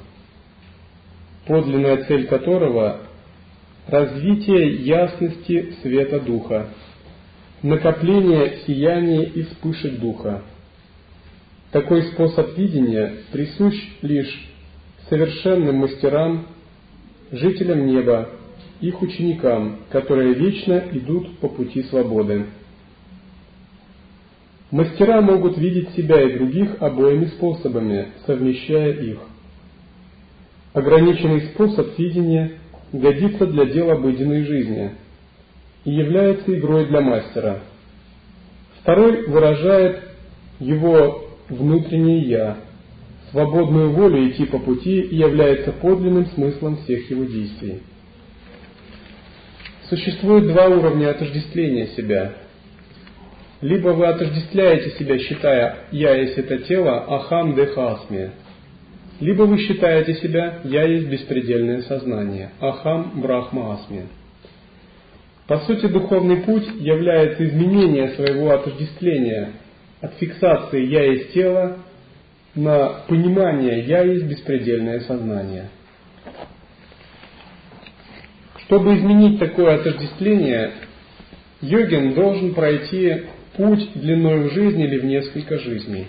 [1.46, 3.02] подлинная цель которого–
[3.88, 6.70] развитие ясности света Духа,
[7.62, 10.44] накопление сияния и вспышек Духа.
[11.72, 14.51] Такой способ видения присущ лишь
[15.12, 16.48] совершенным мастерам,
[17.34, 18.30] жителям неба,
[18.80, 22.46] их ученикам, которые вечно идут по пути свободы.
[24.72, 29.20] Мастера могут видеть себя и других обоими способами, совмещая их.
[30.72, 32.54] Ограниченный способ видения
[32.94, 34.92] годится для дел обыденной жизни
[35.84, 37.60] и является игрой для мастера.
[38.80, 40.04] Второй выражает
[40.62, 42.58] его внутреннее «я»,
[43.32, 47.82] свободную волю идти по пути является подлинным смыслом всех его действий.
[49.90, 52.34] Существует два уровня отождествления себя.
[53.62, 58.32] Либо вы отождествляете себя, считая «я есть это тело», «ахам дехасми»,
[59.20, 64.08] либо вы считаете себя «я есть беспредельное сознание», «ахам брахма асми».
[65.48, 69.52] По сути, духовный путь является изменение своего отождествления
[70.02, 71.78] от фиксации «я есть тело»
[72.56, 75.70] на понимание «я есть беспредельное сознание».
[78.66, 80.72] Чтобы изменить такое отождествление,
[81.62, 83.24] йогин должен пройти
[83.56, 86.08] путь длиной в жизнь или в несколько жизней.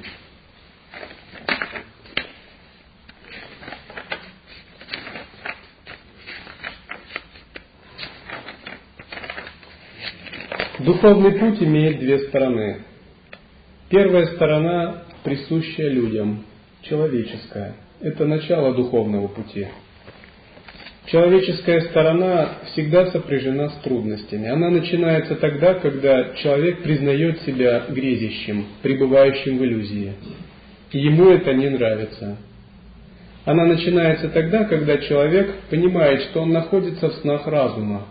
[10.79, 12.83] Духовный путь имеет две стороны.
[13.89, 16.45] Первая сторона присущая людям,
[16.83, 17.75] человеческая.
[18.01, 19.67] Это начало духовного пути.
[21.07, 24.49] Человеческая сторона всегда сопряжена с трудностями.
[24.49, 30.13] Она начинается тогда, когда человек признает себя грезящим, пребывающим в иллюзии.
[30.93, 32.37] И ему это не нравится.
[33.45, 38.07] Она начинается тогда, когда человек понимает, что он находится в снах разума,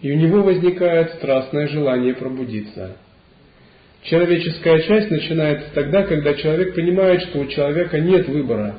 [0.00, 2.96] и у него возникает страстное желание пробудиться.
[4.02, 8.76] Человеческая часть начинается тогда, когда человек понимает, что у человека нет выбора,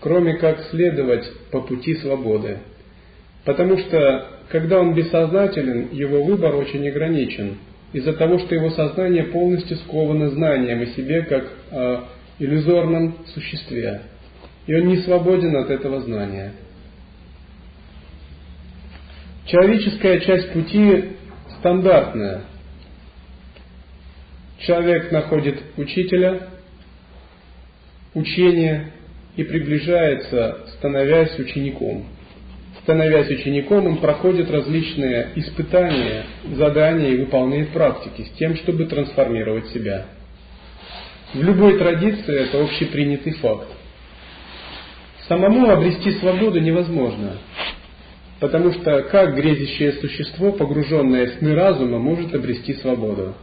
[0.00, 2.58] кроме как следовать по пути свободы.
[3.44, 7.58] Потому что, когда он бессознателен, его выбор очень ограничен,
[7.92, 12.04] из-за того, что его сознание полностью сковано знанием о себе как о
[12.38, 14.02] иллюзорном существе.
[14.66, 16.52] И он не свободен от этого знания.
[19.46, 21.04] Человеческая часть пути
[21.58, 22.42] стандартная.
[24.58, 26.48] Человек находит учителя,
[28.14, 28.92] учение
[29.36, 32.06] и приближается, становясь учеником.
[32.82, 40.06] Становясь учеником, он проходит различные испытания, задания и выполняет практики с тем, чтобы трансформировать себя.
[41.34, 43.68] В любой традиции это общепринятый факт.
[45.28, 47.38] Самому обрести свободу невозможно.
[48.38, 53.34] Потому что как грезящее существо, погруженное в сны разума, может обрести свободу?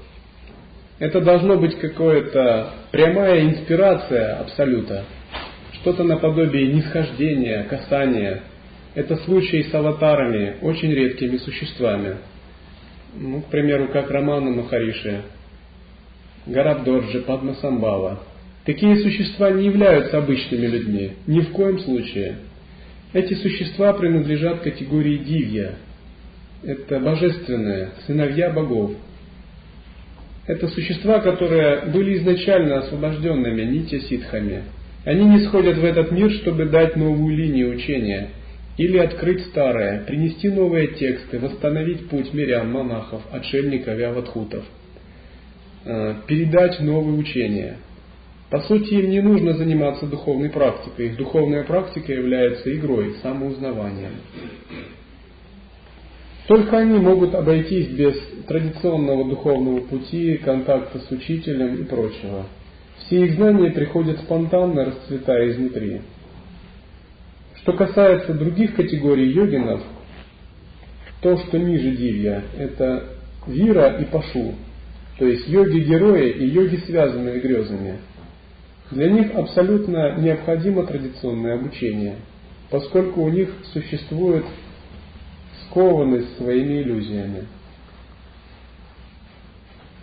[1.00, 5.06] Это должно быть какая-то прямая инспирация Абсолюта,
[5.74, 8.44] что-то наподобие нисхождения, касания.
[8.96, 12.18] Это случаи с аватарами, очень редкими существами.
[13.16, 15.22] Ну, к примеру, как Романа Махариши,
[16.46, 18.20] Гарабдорджи, Падмасамбава.
[18.66, 22.38] Такие существа не являются обычными людьми, ни в коем случае–
[23.14, 25.76] эти существа принадлежат категории дивья.
[26.64, 28.94] Это божественные, сыновья богов.
[30.46, 34.64] Это существа, которые были изначально освобожденными нитя-ситхами.
[35.06, 38.30] Они не сходят в этот мир, чтобы дать новую линию учения
[38.78, 44.64] или открыть старое, принести новые тексты, восстановить путь мирян, монахов, отшельников и аватхутов,
[45.86, 47.78] э, передать новые учения–
[48.54, 51.08] по сути, им не нужно заниматься духовной практикой.
[51.08, 54.12] Их духовная практика является игрой, самоузнаванием.
[56.48, 58.16] Только они могут обойтись без
[58.48, 62.46] традиционного духовного пути, контакта с учителем и прочего.
[63.00, 66.02] Все их знания приходят спонтанно, расцветая изнутри.
[67.62, 69.82] Что касается других категорий йогинов,
[71.22, 73.06] то, что ниже дивья, это
[73.48, 74.56] вира и пашу,
[75.18, 78.00] то есть йоги-герои и йоги, связанные грезами–
[78.94, 82.18] для них абсолютно необходимо традиционное обучение,
[82.70, 84.46] поскольку у них существует
[85.74, 87.48] скованность своими иллюзиями.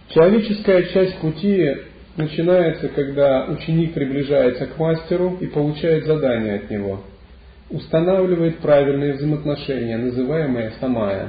[0.09, 1.77] Человеческая часть пути
[2.17, 7.05] начинается, когда ученик приближается к мастеру и получает задание от него.
[7.71, 11.29] Устанавливает правильные взаимоотношения, называемые самая.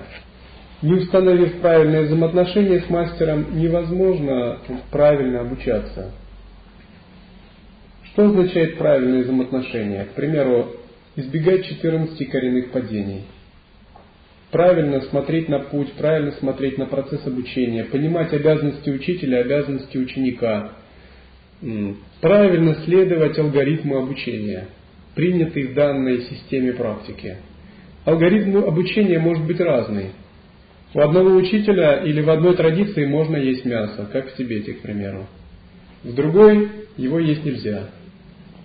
[0.81, 4.57] Не установив правильные взаимоотношения с мастером, невозможно
[4.89, 6.09] правильно обучаться.
[8.05, 10.05] Что означает правильные взаимоотношения?
[10.05, 10.71] К примеру,
[11.15, 13.25] избегать 14 коренных падений.
[14.51, 20.73] Правильно смотреть на путь, правильно смотреть на процесс обучения, понимать обязанности учителя, обязанности ученика,
[22.19, 24.67] правильно следовать алгоритму обучения,
[25.15, 27.37] принятый в данной системе практики.
[28.03, 30.07] Алгоритм обучения может быть разный.
[30.93, 35.27] У одного учителя или в одной традиции можно есть мясо, как в Тибете, к примеру.
[36.03, 37.91] В другой его есть нельзя.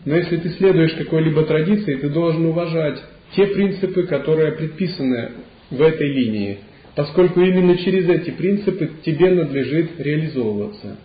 [0.04, 3.00] Но если ты следуешь какой-либо традиции, ты должен уважать
[3.36, 5.30] те принципы, которые предписаны
[5.70, 6.58] в этой линии,
[6.94, 10.96] поскольку именно через эти принципы тебе надлежит реализовываться.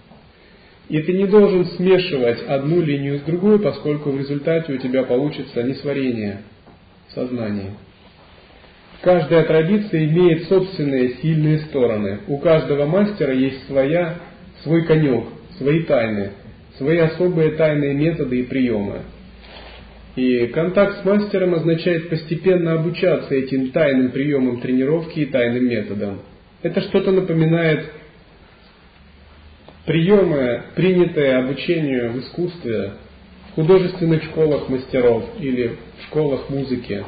[0.90, 5.64] И ты не должен смешивать одну линию с другой, поскольку в результате у тебя получится
[5.64, 6.42] несварение
[7.14, 7.76] сознания.
[9.02, 12.20] Каждая традиция имеет собственные сильные стороны.
[12.28, 14.20] У каждого мастера есть своя
[14.64, 15.26] свой конек,
[15.58, 16.32] свои тайны,
[16.78, 19.02] свои особые тайные методы и приемы.
[20.16, 26.20] И контакт с мастером означает постепенно обучаться этим тайным приемам тренировки и тайным методам.
[26.62, 27.86] Это что-то напоминает
[29.86, 32.94] приемы, принятые обучению в искусстве,
[33.50, 37.04] в художественных школах мастеров или в школах музыки.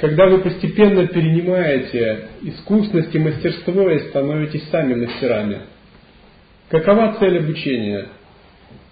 [0.00, 5.58] Когда вы постепенно перенимаете искусность и мастерство и становитесь сами мастерами.
[6.70, 8.06] Какова цель обучения?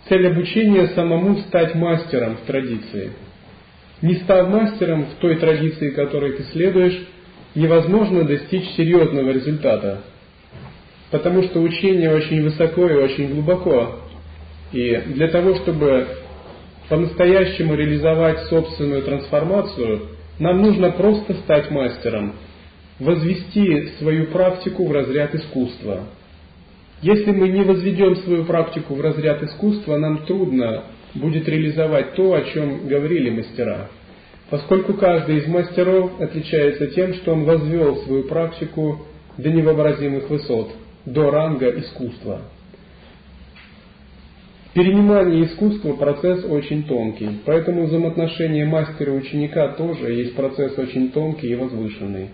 [0.08, 3.12] Цель обучения самому стать мастером в традиции.
[4.00, 6.98] Не став мастером в той традиции, которой ты следуешь,
[7.54, 9.98] невозможно достичь серьезного результата.
[11.10, 14.00] Потому что учение очень высоко и очень глубоко.
[14.72, 16.06] И для того, чтобы
[16.88, 22.34] по-настоящему реализовать собственную трансформацию, нам нужно просто стать мастером,
[22.98, 26.04] возвести свою практику в разряд искусства.
[27.00, 30.84] Если мы не возведем свою практику в разряд искусства, нам трудно
[31.14, 33.88] будет реализовать то, о чем говорили мастера.
[34.50, 40.70] Поскольку каждый из мастеров отличается тем, что он возвел свою практику до невообразимых высот,
[41.04, 42.42] до ранга искусства.
[44.74, 51.48] Перенимание искусства– процесс очень тонкий, поэтому взаимоотношения мастера и ученика тоже есть процесс очень тонкий
[51.48, 52.30] и возвышенный.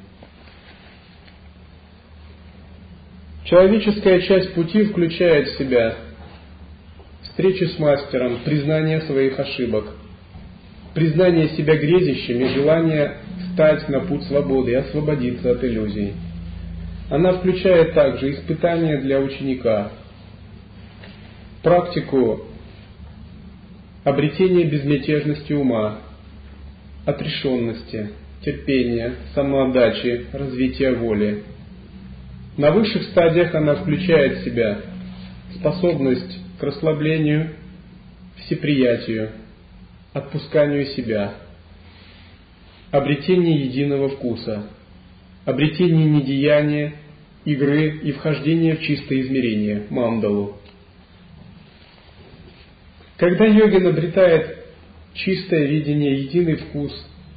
[3.44, 5.96] Человеческая часть пути включает в себя
[7.22, 9.84] встречу с мастером, признание своих ошибок,
[10.94, 16.14] признание себя грезящим и желание встать на путь свободы и освободиться от иллюзий.
[17.10, 19.90] Она включает также испытания для ученика,
[21.62, 22.46] практику
[24.04, 25.98] обретения безмятежности ума,
[27.04, 28.08] отрешенности,
[28.42, 31.42] терпения, самоотдачи, развития воли–
[32.56, 34.80] на высших стадиях она включает в себя
[35.56, 37.50] способность к расслаблению,
[38.44, 39.30] всеприятию,
[40.12, 41.34] отпусканию себя,
[42.92, 44.68] обретение единого вкуса,
[45.44, 46.94] обретение недеяния,
[47.44, 50.56] игры и вхождение в чистое измерение, мандалу.
[53.16, 54.58] Когда йогин обретает
[55.14, 56.92] чистое видение, единый вкус,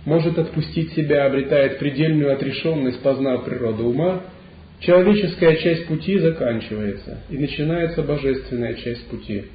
[0.06, 4.22] может отпустить себя, обретает предельную отрешенность, познав природу ума–
[4.80, 9.46] Человеческая часть пути заканчивается, и начинается божественная часть пути.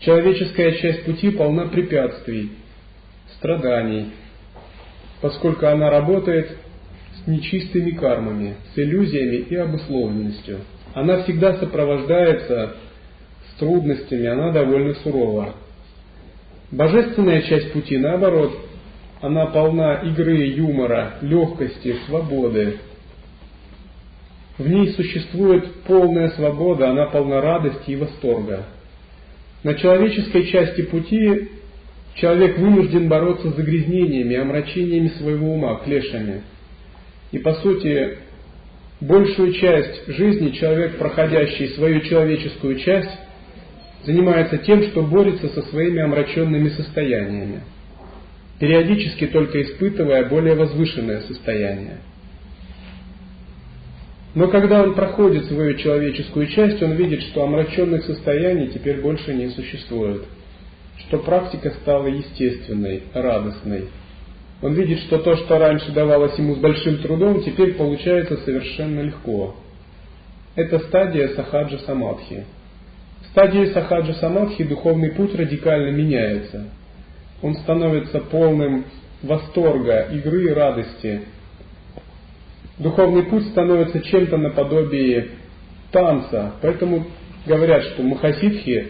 [0.00, 2.50] Человеческая часть пути полна препятствий,
[3.36, 4.12] страданий,
[5.20, 6.56] поскольку она работает
[7.16, 10.60] с нечистыми кармами, с иллюзиями и обусловленностью.
[10.94, 12.76] Она всегда сопровождается
[13.50, 15.54] с трудностями, она довольно сурова.
[16.70, 18.58] Божественная часть пути, наоборот,
[19.20, 22.78] она полна игры, юмора, легкости, свободы,
[24.58, 28.64] в ней существует полная свобода, она полна радости и восторга.
[29.64, 31.48] На человеческой части пути
[32.14, 36.42] человек вынужден бороться с загрязнениями, омрачениями своего ума, клешами.
[37.32, 38.18] И по сути,
[39.00, 43.10] большую часть жизни человек, проходящий свою человеческую часть,
[44.04, 47.62] занимается тем, что борется со своими омраченными состояниями,
[48.60, 51.98] периодически только испытывая более возвышенное состояние–
[54.34, 59.50] но когда он проходит свою человеческую часть, он видит, что омраченных состояний теперь больше не
[59.50, 60.24] существует,
[60.98, 63.84] что практика стала естественной, радостной.
[64.60, 69.54] Он видит, что то, что раньше давалось ему с большим трудом, теперь получается совершенно легко.
[70.56, 72.44] Это стадия сахаджа самадхи.
[73.22, 76.64] В стадии сахаджа самадхи духовный путь радикально меняется.
[77.40, 78.84] Он становится полным
[79.22, 81.22] восторга, игры и радости–
[82.78, 85.28] духовный путь становится чем-то наподобие
[85.92, 86.54] танца.
[86.60, 87.06] Поэтому
[87.46, 88.88] говорят, что махасидхи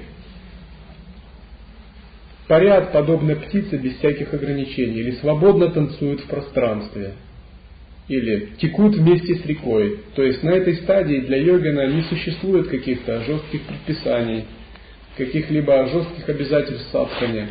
[2.48, 7.12] парят подобно птице без всяких ограничений, или свободно танцуют в пространстве,
[8.08, 10.00] или текут вместе с рекой.
[10.14, 14.44] То есть на этой стадии для йогина не существует каких-то жестких предписаний,
[15.16, 17.48] каких-либо жестких обязательств садхани.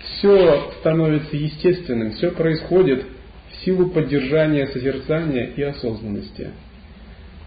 [0.00, 3.04] Все становится естественным, все происходит–
[3.64, 6.50] силу поддержания созерцания и осознанности.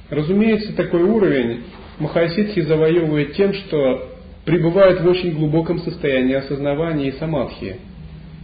[0.09, 1.63] Разумеется, такой уровень
[1.99, 4.11] Махасидхи завоевывает тем, что
[4.43, 7.77] пребывают в очень глубоком состоянии осознавания и самадхи.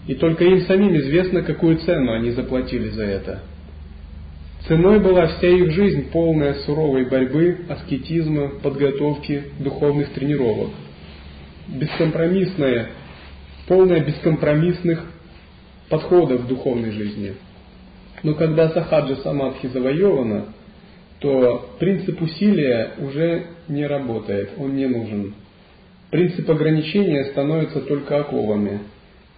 [0.08, 3.40] И только им самим известно, какую цену они заплатили за это.
[4.68, 10.70] Ценой была вся их жизнь, полная суровой борьбы, аскетизма, подготовки, духовных тренировок.
[11.68, 12.90] Бескомпромиссная,
[13.68, 15.04] полная бескомпромиссных
[15.90, 17.34] подходов в духовной жизни–
[18.24, 20.46] но когда сахаджа самадхи завоевана,
[21.20, 25.34] то принцип усилия уже не работает, он не нужен.
[26.10, 28.80] Принцип ограничения становится только оковами.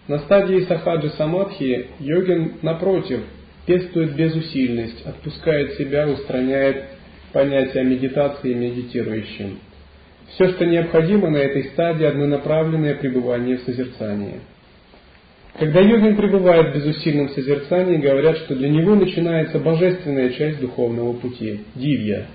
[0.08, 3.22] На стадии сахаджи самадхи йогин, напротив,
[3.66, 6.84] пестует безусильность, отпускает себя, устраняет
[7.32, 9.60] понятие медитации медитирующим.
[10.34, 14.40] Все, что необходимо на этой стадии, однонаправленное пребывание в созерцании.
[15.60, 21.62] Когда йогин пребывает в безусильном созерцании, говорят, что для него начинается божественная часть духовного пути–
[21.76, 22.28] дивья.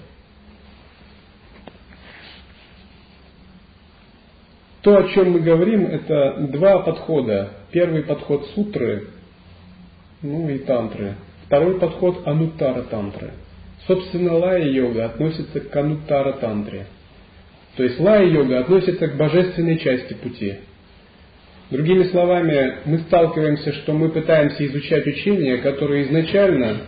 [4.82, 7.50] То, о чем мы говорим, это два подхода.
[7.72, 9.08] Первый подход сутры,
[10.22, 11.16] ну и тантры.
[11.46, 13.32] Второй подход ануттара тантры.
[13.86, 16.86] Собственно, лая-йога относится к ануттара тантре.
[17.76, 20.58] То есть лая-йога относится к божественной части пути.
[21.70, 26.80] Другими словами, мы сталкиваемся, что мы пытаемся изучать учение, которое изначально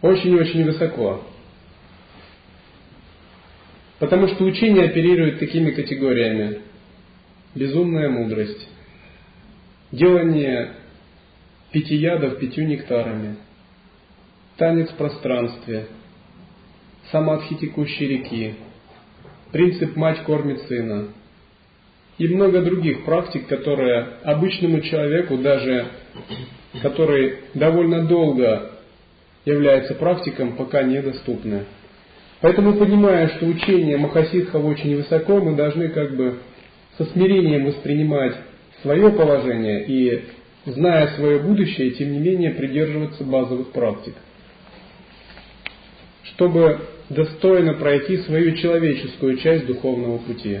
[0.00, 1.24] очень-очень высоко.
[3.98, 6.60] Потому что учение оперирует такими категориями.
[7.56, 8.68] Безумная мудрость,
[9.92, 10.72] делание
[11.70, 13.36] пяти ядов пятью нектарами,
[14.56, 15.86] танец в пространстве,
[17.10, 18.54] самадхи текущей реки,
[19.52, 21.08] принцип «мать кормит сына»
[22.18, 25.86] и много других практик, которые обычному человеку, даже
[26.82, 28.70] который довольно долго
[29.44, 31.64] является практиком, пока недоступны.
[32.40, 36.38] Поэтому, понимая, что учение Махасидхов очень высоко, мы должны как бы
[36.98, 38.36] со смирением воспринимать
[38.82, 40.24] свое положение и,
[40.66, 44.14] зная свое будущее, тем не менее придерживаться базовых практик.
[46.34, 50.60] Чтобы достойно пройти свою человеческую часть духовного пути.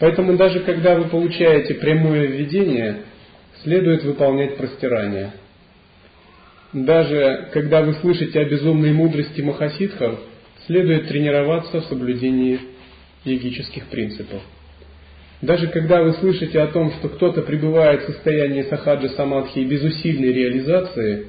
[0.00, 3.02] Поэтому даже когда вы получаете прямое введение,
[3.62, 5.32] следует выполнять простирание.
[6.72, 10.18] Даже когда вы слышите о безумной мудрости махасидхов,
[10.66, 12.60] следует тренироваться в соблюдении
[13.24, 14.40] йогических принципов.
[15.42, 20.32] Даже когда вы слышите о том, что кто-то пребывает в состоянии сахаджа самадхи и безусильной
[20.32, 21.26] реализации,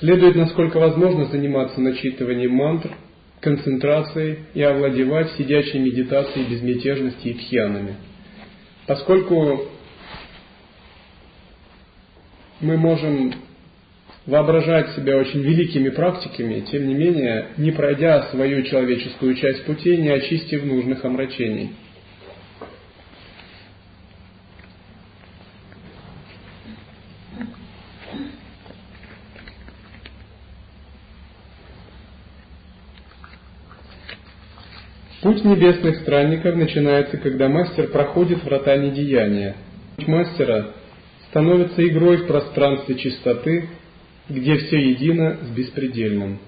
[0.00, 2.90] следует насколько возможно заниматься начитыванием мантр,
[3.40, 7.96] концентрацией и овладевать сидячей медитацией безмятежности и тхьянами.
[8.86, 9.68] Поскольку
[12.60, 13.32] мы можем
[14.26, 20.10] воображать себя очень великими практиками, тем не менее, не пройдя свою человеческую часть пути, не
[20.10, 21.70] очистив нужных омрачений–
[35.22, 39.54] Путь небесных странников начинается, когда мастер проходит врата недеяния.
[39.96, 40.68] Путь мастера
[41.28, 43.68] становится игрой в пространстве чистоты,
[44.30, 46.38] где все едино с беспредельным.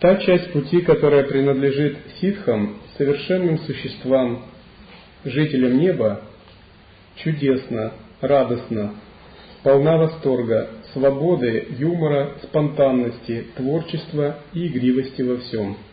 [0.00, 4.44] Та часть пути, которая принадлежит ситхам, совершенным существам,
[5.24, 6.20] жителям неба,
[7.16, 8.92] чудесна, радостна,
[9.62, 15.78] полна восторга, свободы, юмора, спонтанности, творчества и игривости во всем–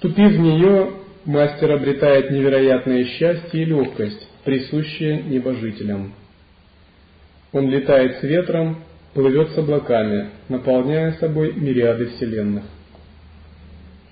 [0.00, 0.92] Вступив в нее,
[1.26, 6.14] мастер обретает невероятное счастье и легкость, присущие небожителям.
[7.52, 8.78] Он летает с ветром,
[9.12, 12.64] плывет с облаками, наполняя собой мириады вселенных.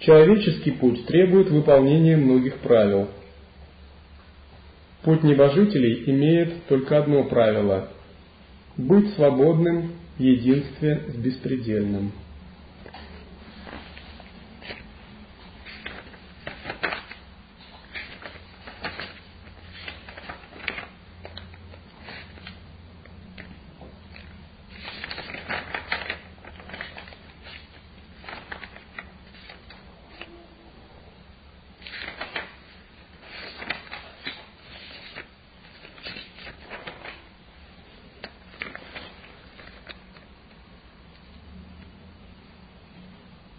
[0.00, 3.08] Человеческий путь требует выполнения многих правил.
[5.04, 7.88] Путь небожителей имеет только одно правило–
[8.76, 12.12] быть свободным в единстве с беспредельным.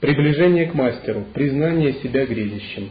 [0.09, 2.89] Приближение к мастеру, признание себя грезящим.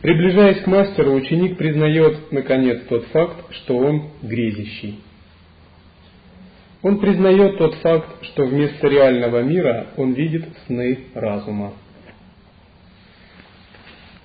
[0.00, 5.00] Приближаясь к мастеру, ученик признает, наконец, тот факт, что он грезящий.
[6.82, 11.72] Он признает тот факт, что вместо реального мира он видит сны разума.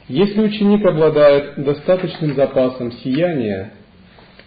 [0.07, 3.73] Если ученик обладает достаточным запасом сияния,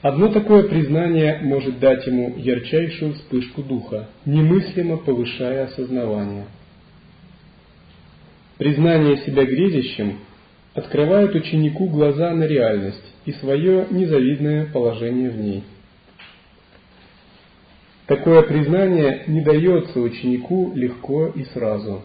[0.02, 6.46] Одно такое признание может дать ему ярчайшую вспышку духа, немыслимо повышая осознавание.
[8.58, 10.18] Признание себя грезящим
[10.74, 15.62] открывает ученику глаза на реальность и свое незавидное положение в ней.
[18.06, 22.02] Такое признание не дается ученику легко и сразу.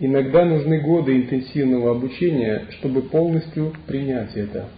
[0.00, 4.68] Иногда нужны годы интенсивного обучения, чтобы полностью принять это.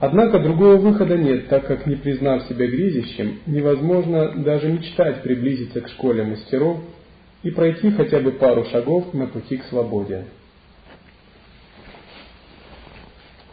[0.00, 5.88] Однако другого выхода нет, так как не признав себя грезящим, невозможно даже мечтать приблизиться к
[5.88, 6.80] школе мастеров
[7.42, 10.24] и пройти хотя бы пару шагов на пути к свободе.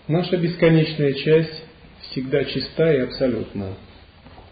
[0.07, 1.63] Наша бесконечная часть
[2.11, 3.73] всегда чиста и абсолютна.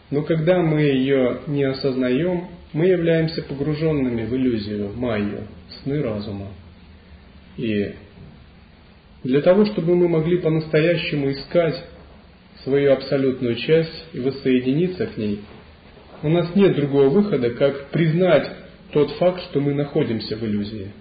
[0.10, 5.48] Но когда мы ее не осознаем, мы являемся погруженными в иллюзию, майю,
[5.84, 6.48] сны разума.
[7.58, 7.94] И
[9.24, 11.82] для того, чтобы мы могли по-настоящему искать
[12.64, 15.42] свою абсолютную часть и воссоединиться к ней,
[16.22, 18.50] у нас нет другого выхода, как признать
[18.92, 20.92] тот факт, что мы находимся в иллюзии.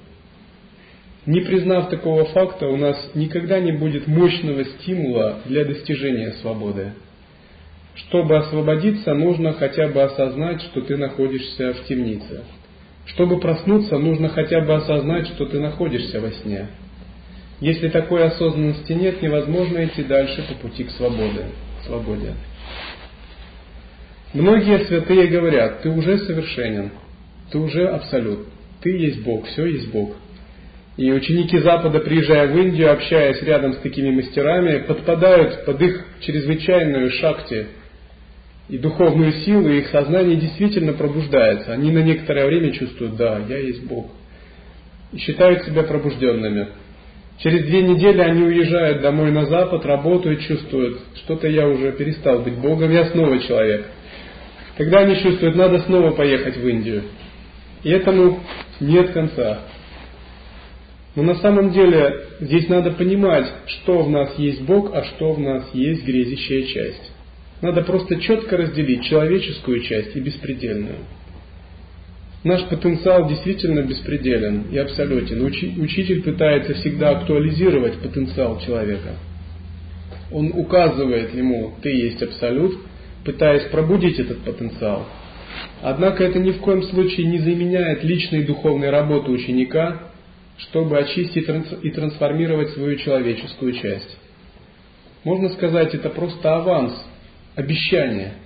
[1.26, 6.92] Не признав такого факта, у нас никогда не будет мощного стимула для достижения свободы.
[7.94, 12.42] Чтобы освободиться, нужно хотя бы осознать, что ты находишься в темнице.
[13.06, 16.68] Чтобы проснуться, нужно хотя бы осознать, что ты находишься во сне.
[17.62, 21.44] Если такой осознанности нет, невозможно идти дальше по пути к свободе.
[21.86, 22.34] свободе.
[24.34, 26.90] Многие святые говорят, ты уже совершенен,
[27.52, 28.48] ты уже абсолют,
[28.80, 30.16] ты есть Бог, все есть Бог.
[30.96, 37.12] И ученики Запада, приезжая в Индию, общаясь рядом с такими мастерами, подпадают под их чрезвычайную
[37.12, 37.68] шакти
[38.68, 41.72] и духовную силу, и их сознание действительно пробуждается.
[41.72, 44.10] Они на некоторое время чувствуют, да, я есть Бог.
[45.12, 46.66] И считают себя пробужденными.
[47.38, 52.54] Через две недели они уезжают домой на Запад, работают, чувствуют, что-то я уже перестал быть
[52.54, 53.86] Богом, я снова человек.
[54.76, 57.02] Когда они чувствуют, надо снова поехать в Индию.
[57.82, 58.40] И этому
[58.80, 59.62] нет конца.
[61.14, 65.40] Но на самом деле здесь надо понимать, что в нас есть Бог, а что в
[65.40, 67.12] нас есть грезящая часть.
[67.60, 70.98] Надо просто четко разделить человеческую часть и беспредельную.
[72.44, 75.44] Наш потенциал действительно беспределен и абсолютен.
[75.44, 79.16] Учитель пытается всегда актуализировать потенциал человека.
[80.32, 82.76] Он указывает ему, ты есть абсолют,
[83.24, 85.06] пытаясь пробудить этот потенциал.
[85.82, 90.08] Однако это ни в коем случае не заменяет личной духовной работы ученика,
[90.56, 91.46] чтобы очистить
[91.82, 94.18] и трансформировать свою человеческую часть.
[95.22, 96.94] Можно сказать, это просто аванс,
[97.54, 98.32] обещание–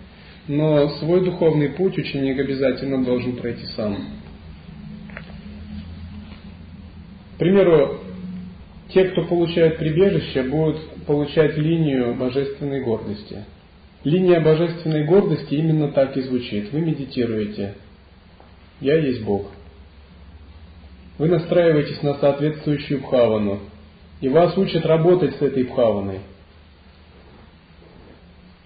[0.49, 3.97] но свой духовный путь ученик обязательно должен пройти сам.
[7.35, 8.01] К примеру,
[8.91, 13.45] те, кто получает прибежище, будут получать линию божественной гордости.
[14.05, 16.73] Линия божественной гордости именно так и звучит.
[16.73, 17.75] Вы медитируете.
[18.81, 19.51] Я есть Бог.
[21.19, 23.61] Вы настраиваетесь на соответствующую бхавану.
[24.21, 26.21] И вас учат работать с этой бхаваной–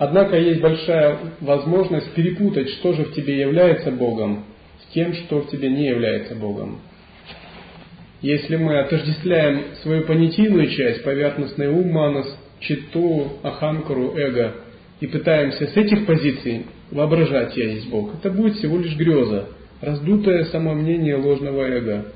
[0.01, 4.47] Однако есть большая возможность перепутать, что же в тебе является Богом,
[4.83, 6.81] с тем, что в тебе не является Богом.
[8.23, 14.55] Если мы отождествляем свою понятийную часть, поверхностный ум, манас, читу, аханкару, эго,
[15.01, 19.49] и пытаемся с этих позиций воображать «я есть Бог», это будет всего лишь греза,
[19.83, 22.07] раздутое самомнение ложного эго,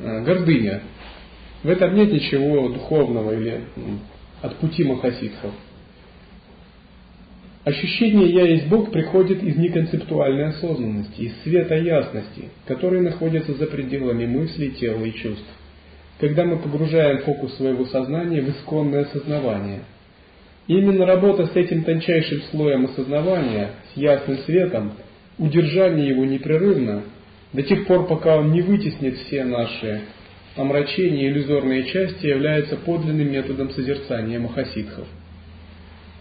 [0.00, 0.82] э, гордыня.
[1.62, 3.60] В этом нет ничего духовного или
[4.42, 5.52] от пути махасидхов.
[7.70, 14.26] Ощущение «я есть Бог» приходит из неконцептуальной осознанности, из света ясности, который находится за пределами
[14.26, 15.46] мыслей, тела и чувств.
[16.18, 19.82] Когда мы погружаем фокус своего сознания в исконное осознавание.
[20.66, 24.94] И именно работа с этим тончайшим слоем осознавания, с ясным светом,
[25.38, 27.04] удержание его непрерывно,
[27.52, 30.00] до тех пор, пока он не вытеснит все наши
[30.56, 35.06] омрачения и иллюзорные части, является подлинным методом созерцания махасидхов–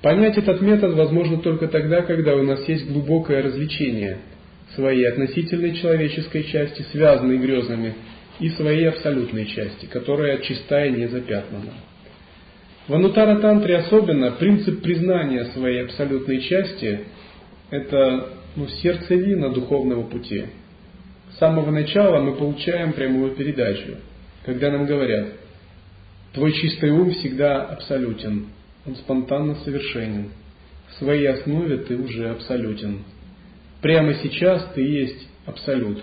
[0.01, 4.19] Понять этот метод возможно только тогда, когда у нас есть глубокое развлечение
[4.75, 7.95] своей относительной человеческой части, связанной грезами,
[8.39, 11.09] и своей абсолютной части, которая чистая и не.
[12.87, 17.01] В Анутара Тантре особенно принцип признания своей абсолютной части–
[17.69, 20.45] это ну, сердцевина духовного пути.
[21.33, 23.97] С самого начала мы получаем прямую передачу,
[24.45, 25.27] когда нам говорят
[26.33, 28.47] «Твой чистый ум всегда абсолютен,
[28.89, 30.31] он спонтанно совершенен.
[30.89, 33.03] В своей основе ты уже абсолютен.
[33.81, 36.01] Прямо сейчас ты есть абсолют.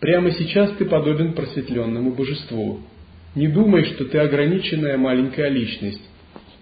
[0.00, 2.80] Прямо сейчас ты подобен просветленному божеству.
[3.34, 6.00] Не думай, что ты ограниченная маленькая личность.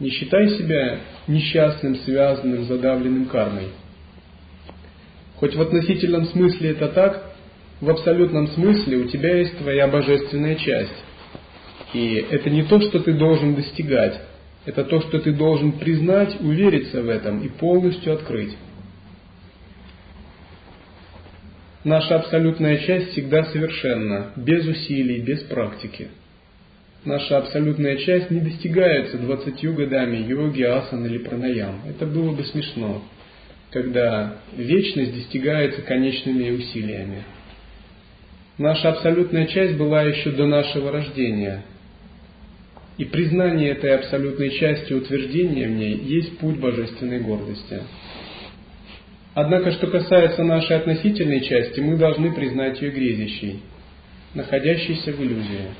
[0.01, 0.99] Не считай себя
[1.29, 3.69] несчастным, связанным, задавленным кармой.
[5.37, 7.35] Хоть в относительном смысле это так,
[7.81, 10.95] в абсолютном смысле у тебя есть твоя божественная часть–
[11.95, 14.21] И это не то, что ты должен достигать,
[14.65, 18.57] это то, что ты должен признать, увериться в этом и полностью открыть.
[21.85, 26.09] Наша абсолютная часть всегда совершенна, без усилий, без практики.
[27.05, 31.83] Наша абсолютная часть не достигается двадцатью годами йоги, асан или пранаям.
[31.87, 33.03] Это было бы смешно,
[33.71, 37.25] когда вечность достигается конечными усилиями.
[38.57, 41.65] Наша абсолютная часть была еще до нашего рождения.
[42.97, 47.83] И признание этой абсолютной части, утверждение в ней, есть путь божественной гордости.
[49.35, 53.63] Однако, что касается нашей относительной части, мы должны признать ее грезящей,
[54.35, 55.75] находящейся в иллюзии.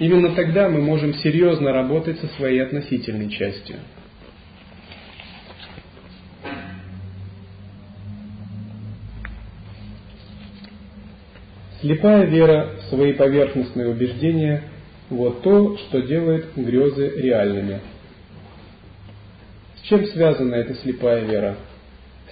[0.00, 3.76] Именно тогда мы можем серьезно работать со своей относительной частью.
[11.80, 14.64] Слепая вера в свои поверхностные убеждения–
[15.12, 17.80] вот то, что делает грезы реальными.
[19.76, 21.56] С чем связана эта слепая вера?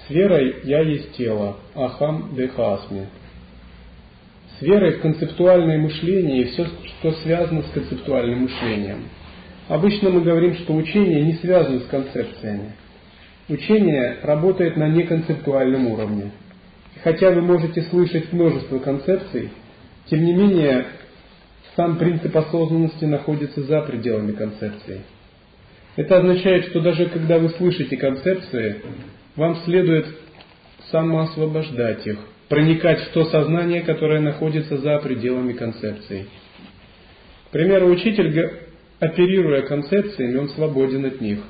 [0.06, 3.08] С верой «я есть тело», «ахам дехасми».
[4.58, 9.08] С верой в концептуальное мышление и все, что связано с концептуальным мышлением.
[9.68, 12.72] Обычно мы говорим, что учение не связано с концепциями.
[13.48, 16.30] Учение работает на неконцептуальном уровне.
[17.02, 19.50] Хотя вы можете слышать множество концепций,
[20.06, 20.86] тем не менее
[21.76, 25.02] сам принцип осознанности находится за пределами концепции.
[25.96, 28.82] Это означает, что даже когда вы слышите концепции,
[29.36, 30.06] вам следует
[30.90, 32.18] самоосвобождать их,
[32.48, 36.26] проникать в то сознание, которое находится за пределами концепции.
[37.48, 38.50] К примеру, учитель,
[38.98, 41.40] оперируя концепциями, он свободен от них.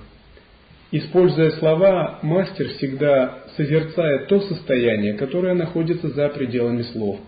[0.92, 7.20] Используя слова, мастер всегда созерцает то состояние, которое находится за пределами слов.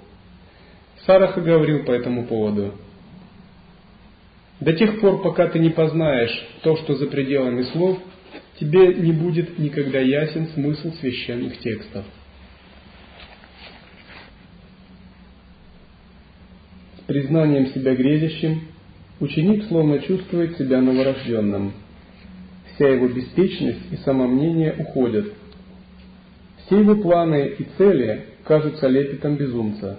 [1.07, 2.75] Сараха говорил по этому поводу.
[4.61, 7.99] До тех пор, пока ты не познаешь то, что за пределами слов–
[8.63, 12.05] тебе не будет никогда ясен смысл священных текстов.
[16.99, 18.69] С признанием себя грезящим
[19.19, 21.73] ученик словно чувствует себя новорожденным.
[22.75, 25.33] Вся его беспечность и самомнение уходят.
[26.65, 29.99] Все его планы и цели кажутся лепетом безумца,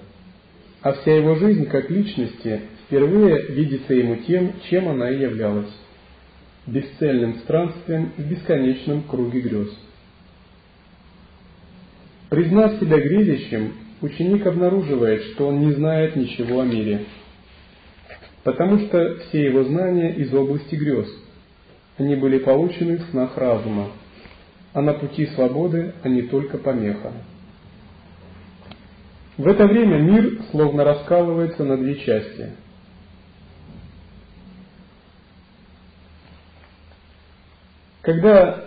[0.83, 5.71] а вся его жизнь как личности впервые видится ему тем, чем она и являлась
[6.67, 9.69] бесцельным странствием в бесконечном круге грез.
[12.29, 17.05] Признав себя грезящим, ученик обнаруживает, что он не знает ничего о мире,
[18.43, 21.07] потому что все его знания из области грез.
[21.97, 23.91] Они были получены в снах разума,
[24.73, 27.13] а на пути свободы они только помеха.
[29.37, 32.49] В это время мир словно раскалывается на две части–
[38.03, 38.65] Когда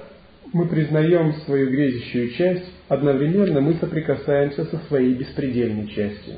[0.54, 6.36] мы признаем свою грезящую часть, одновременно мы соприкасаемся со своей беспредельной частью.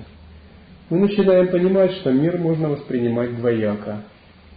[0.91, 4.03] Мы начинаем понимать, что мир можно воспринимать двояко.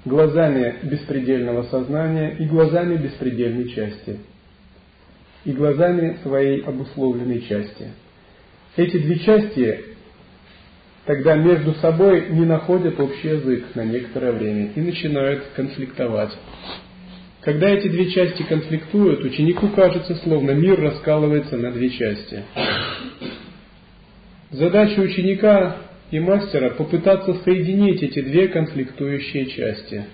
[0.05, 4.17] Глазами беспредельного сознания и глазами беспредельной части.
[5.45, 7.89] И глазами своей обусловленной части.
[8.77, 9.83] Эти две части
[11.05, 16.31] тогда между собой не находят общий язык на некоторое время и начинают конфликтовать.
[17.41, 22.43] Когда эти две части конфликтуют, ученику кажется, словно мир раскалывается на две части.
[24.51, 25.77] Задача ученика
[26.11, 30.05] и мастера попытаться соединить эти две конфликтующие части.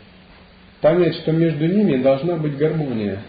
[0.82, 3.22] Понять, что между ними должна быть гармония.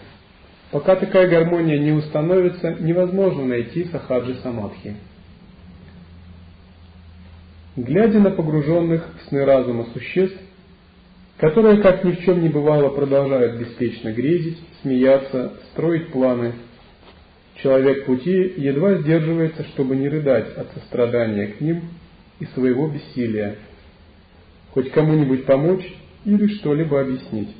[0.71, 4.95] Пока такая гармония не установится, невозможно найти сахаджи самадхи.
[7.75, 10.39] Глядя на погруженных в сны разума существ,
[11.37, 16.53] которые, как ни в чем не бывало, продолжают беспечно грезить, смеяться, строить планы.
[17.55, 21.83] Человек пути едва сдерживается, чтобы не рыдать от сострадания к ним
[22.39, 23.57] и своего бессилия,
[24.71, 25.85] хоть кому-нибудь помочь
[26.25, 27.55] или что-либо объяснить.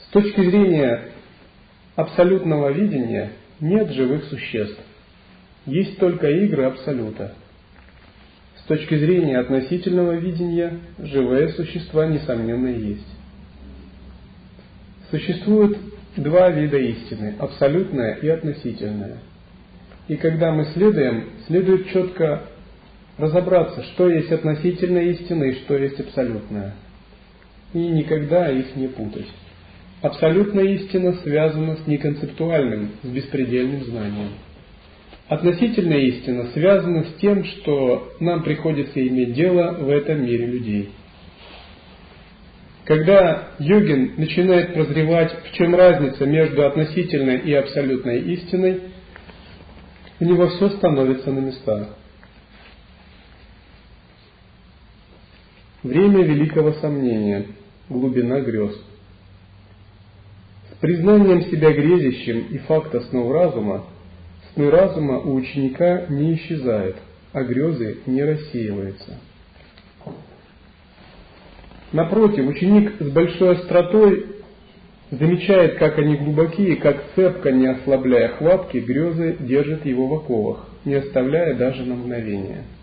[0.00, 1.12] С точки зрения
[1.94, 4.80] абсолютного видения нет живых существ,
[5.66, 7.34] есть только игры Абсолюта–
[8.66, 13.06] с точки зрения относительного видения, живые существа, несомненно, есть.
[15.08, 15.78] Существует
[16.16, 19.18] два вида истины– абсолютная и относительная.
[20.08, 22.42] И когда мы следуем, следует четко
[23.18, 26.74] разобраться, что есть относительная истина и что есть абсолютная.
[27.72, 29.28] И никогда их не путать.
[30.02, 34.30] Абсолютная истина связана с неконцептуальным, с беспредельным знанием.
[35.28, 40.90] Относительная истина связана с тем, что нам приходится иметь дело в этом мире людей.
[42.84, 48.82] Когда йогин начинает прозревать, в чем разница между относительной и абсолютной истиной,
[50.20, 51.88] у него все становится на места.
[55.82, 57.46] Время великого сомнения,
[57.88, 58.80] глубина грез.
[60.70, 63.86] С признанием себя грезящим и факта снов разума,
[64.56, 66.96] сны разума у ученика не исчезают,
[67.32, 69.20] а грезы не рассеиваются.
[71.92, 74.26] Напротив, ученик с большой остротой
[75.12, 80.94] замечает, как они глубокие, как цепко, не ослабляя хватки, грезы держат его в оковах, не
[80.94, 82.64] оставляя даже на мгновение–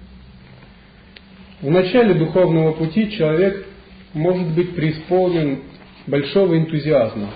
[1.64, 3.66] в начале духовного пути человек
[4.14, 5.60] может быть преисполнен
[6.08, 7.30] большого энтузиазма.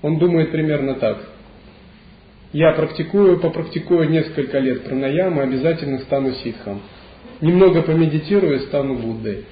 [0.00, 1.18] Он думает примерно так.
[2.52, 6.82] Я практикую, попрактикую несколько лет пранаямы, обязательно стану ситхом.
[7.40, 9.44] Немного помедитирую, стану Буддой.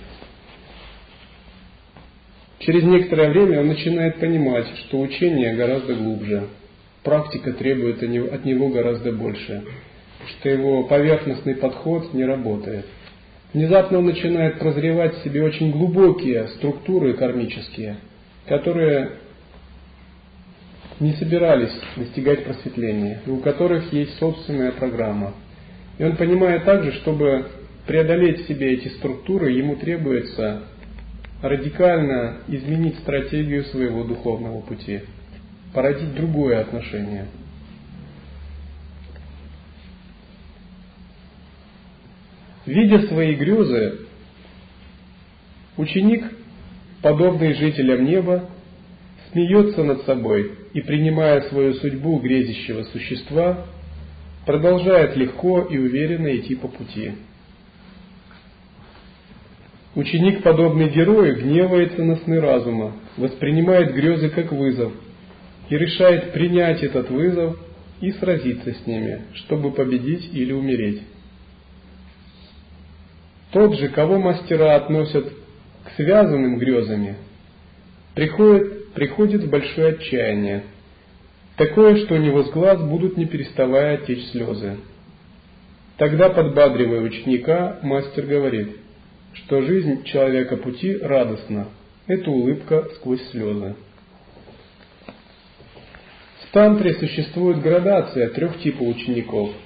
[2.58, 6.44] Через некоторое время он начинает понимать, что учение гораздо глубже,
[7.02, 9.64] практика требует от него гораздо больше,
[10.28, 12.86] что его поверхностный подход не работает–
[13.52, 17.96] Внезапно он начинает прозревать в себе очень глубокие структуры кармические,
[18.46, 19.12] которые
[21.00, 25.34] не собирались достигать просветления, и у которых есть собственная программа.
[25.98, 27.46] И он понимает также, чтобы
[27.86, 30.62] преодолеть в себе эти структуры, ему требуется
[31.42, 35.00] радикально изменить стратегию своего духовного пути,
[35.72, 37.26] породить другое отношение–
[42.66, 44.00] Видя свои грезы,
[45.76, 46.24] ученик,
[47.02, 48.48] подобный жителям неба,
[49.32, 53.66] смеется над собой и, принимая свою судьбу грезящего существа,
[54.46, 57.12] продолжает легко и уверенно идти по пути.
[59.94, 64.92] Ученик, подобный герою, гневается на сны разума, воспринимает грезы как вызов
[65.68, 67.58] и решает принять этот вызов
[68.00, 71.02] и сразиться с ними, чтобы победить или умереть.
[73.50, 75.26] Тот же, кого мастера относят
[75.84, 77.16] к связанным грезами,
[78.14, 80.64] приходит, приходит в большое отчаяние,
[81.56, 84.76] такое, что у него с глаз будут не переставая течь слезы.
[85.96, 88.76] Тогда, подбадривая ученика, мастер говорит,
[89.34, 91.68] что жизнь человека пути радостна,
[92.06, 93.76] это улыбка сквозь слезы.
[96.42, 99.50] В тантре существует градация трех типов учеников–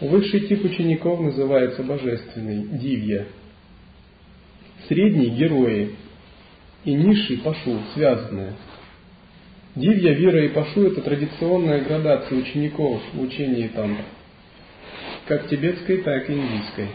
[0.00, 3.26] Высший тип учеников называется божественный, дивья.
[4.86, 5.96] Средний– герои.
[6.88, 8.54] И низший– пашу, связанные.
[9.76, 14.06] Дивья, вера и пашу– это традиционная градация учеников в учении тантра.
[15.26, 16.86] Как тибетской, так и индийской.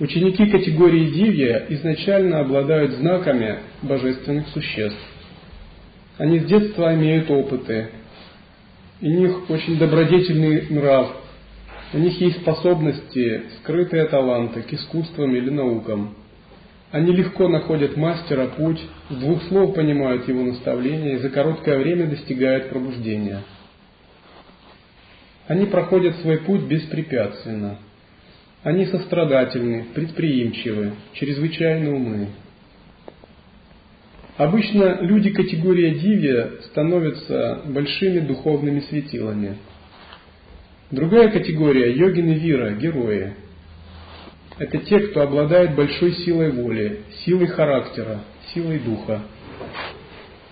[0.00, 5.04] Ученики категории дивья изначально обладают знаками божественных существ.
[6.16, 7.90] Они с детства имеют опыты,
[9.02, 11.14] у них очень добродетельный нрав,
[11.92, 16.21] у них есть способности, скрытые таланты к искусствам или наукам.
[16.92, 22.06] Они легко находят мастера путь, с двух слов понимают его наставления и за короткое время
[22.06, 23.42] достигают пробуждения.
[25.48, 27.78] Они проходят свой путь беспрепятственно.
[28.62, 32.28] Они сострадательны, предприимчивы, чрезвычайно умны.
[34.36, 39.56] Обычно люди категории дивья становятся большими духовными светилами–
[40.92, 43.32] Другая категория– йогины вира, герои.
[44.62, 48.20] Это те, кто обладает большой силой воли, силой характера,
[48.54, 49.22] силой духа.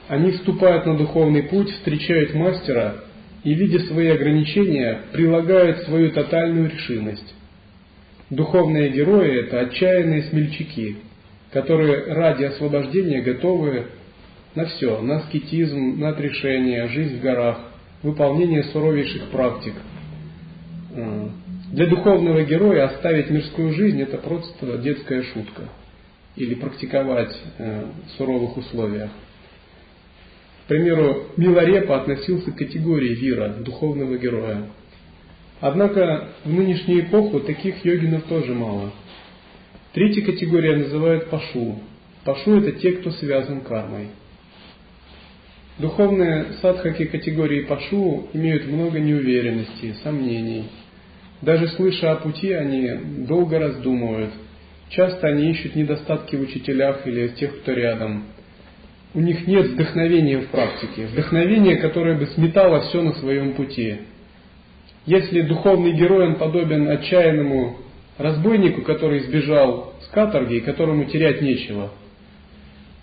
[0.09, 3.05] Они вступают на духовный путь, встречают мастера
[3.45, 7.37] и, видя свои ограничения, прилагают свою тотальную решимость.
[8.31, 10.97] Духовные герои– это отчаянные смельчаки,
[11.53, 13.87] которые ради освобождения готовы
[14.57, 17.61] на все, на аскетизм, на отрешение, жизнь в горах,
[18.03, 19.75] выполнение суровейших практик–
[21.71, 25.69] для духовного героя оставить мирскую жизнь это просто детская шутка.
[26.35, 29.11] Или практиковать э, в суровых условиях.
[30.65, 34.69] К примеру, Миларепа относился к категории вира, духовного героя.
[35.61, 38.93] Однако в нынешнюю эпоху таких йогинов тоже мало.
[39.93, 41.81] Третья категория называют пашу.
[42.25, 44.09] Пашу это те, кто связан кармой.
[45.79, 50.67] Духовные садхаки категории пашу имеют много неуверенности, сомнений–
[51.43, 52.91] даже слыша о пути, они
[53.27, 54.31] долго раздумывают.
[54.91, 58.25] Часто они ищут недостатки в учителях или тех, кто рядом.
[59.15, 63.99] У них нет вдохновения в практике, вдохновения, которое бы сметало все на своем пути.
[65.07, 67.79] Если духовный герой, он подобен отчаянному
[68.19, 71.91] разбойнику, который сбежал с каторги и которому терять нечего,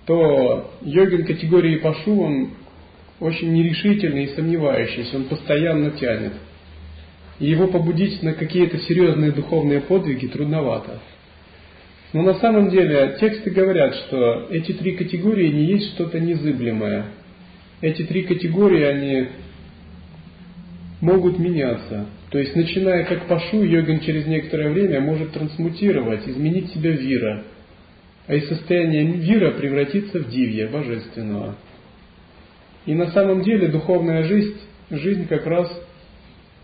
[0.05, 2.49] то йогин категории Пашу, он
[3.19, 6.33] очень нерешительный и сомневающийся, он постоянно тянет.
[7.39, 10.99] Его побудить на какие-то серьезные духовные подвиги трудновато.
[12.13, 17.05] Но на самом деле тексты говорят, что эти три категории не есть что-то незыблемое.
[17.81, 19.27] Эти три категории, они
[21.01, 22.07] могут меняться.
[22.29, 27.43] То есть, начиная как Пашу, йогин через некоторое время может трансмутировать, изменить себя вира,
[28.25, 31.55] а из состояния вира превратиться в дивья, божественного.
[32.85, 34.57] И на самом деле духовная жизнь,
[34.89, 35.69] жизнь как раз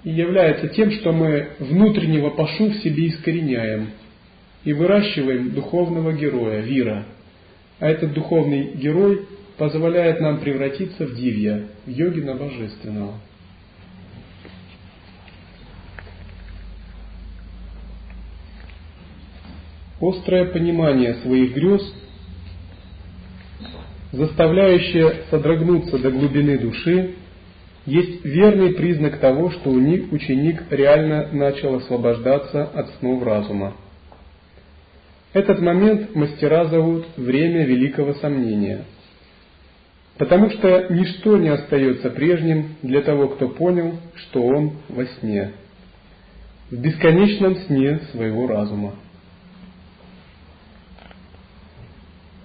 [0.03, 3.89] и является тем, что мы внутреннего Пашу в себе искореняем
[4.63, 7.05] и выращиваем духовного героя, вира.
[7.79, 9.25] А этот духовный герой
[9.57, 13.13] позволяет нам превратиться в дивья, в йогина божественного.
[20.09, 21.81] острое понимание своих грез,
[24.11, 27.15] заставляющее содрогнуться до глубины души,
[27.85, 33.73] есть верный признак того, что у них ученик реально начал освобождаться от снов разума.
[35.33, 38.85] Этот момент мастера зовут время великого сомнения,
[40.17, 45.53] потому что ничто не остается прежним для того, кто понял, что он во сне,
[46.69, 48.93] в бесконечном сне своего разума.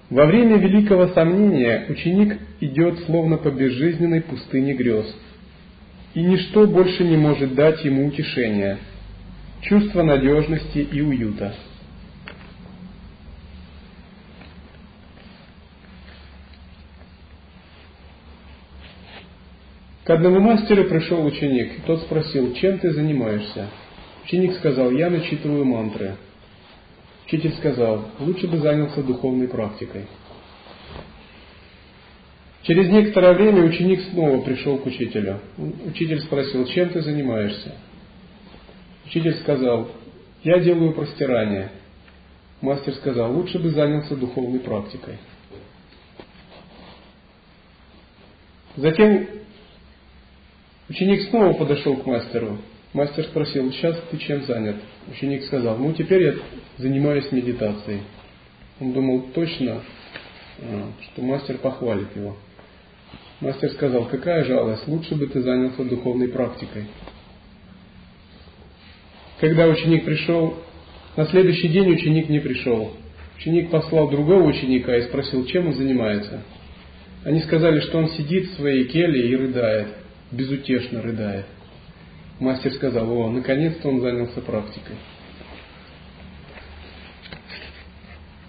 [0.09, 5.05] Во время великого сомнения ученик идет словно по безжизненной пустыне грез,
[6.13, 8.79] и ничто больше не может дать ему утешения,
[9.61, 11.53] чувство надежности и уюта.
[20.09, 23.67] К одному мастеру пришел ученик, и тот спросил, чем ты занимаешься?
[24.25, 26.15] Ученик сказал, я начитываю мантры.
[27.27, 30.07] Учитель сказал, лучше бы занялся духовной практикой.
[32.63, 35.39] Через некоторое время ученик снова пришел к учителю.
[35.85, 37.73] Учитель спросил, чем ты занимаешься?
[39.05, 39.89] Учитель сказал,
[40.43, 41.71] я делаю простирание.
[42.61, 45.17] Мастер сказал, лучше бы занялся духовной практикой.
[48.75, 49.27] Затем
[50.89, 52.59] ученик снова подошел к мастеру
[52.91, 54.77] Мастер спросил, сейчас ты чем занят?
[55.07, 56.33] Ученик сказал, ну теперь я
[56.77, 58.01] занимаюсь медитацией.
[58.79, 59.83] Он думал точно,
[60.59, 62.35] а, что мастер похвалит его.
[63.41, 66.85] Мастер сказал, какая жалость, лучше бы ты занялся духовной практикой.
[69.39, 70.57] Когда ученик пришел,
[71.15, 72.91] на следующий день ученик не пришел.
[73.37, 76.41] Ученик послал другого ученика и спросил, чем он занимается.
[77.23, 79.87] Они сказали, что он сидит в своей келье и рыдает,
[80.31, 81.45] безутешно рыдает.
[82.39, 84.95] Мастер сказал, о, наконец-то он занялся практикой.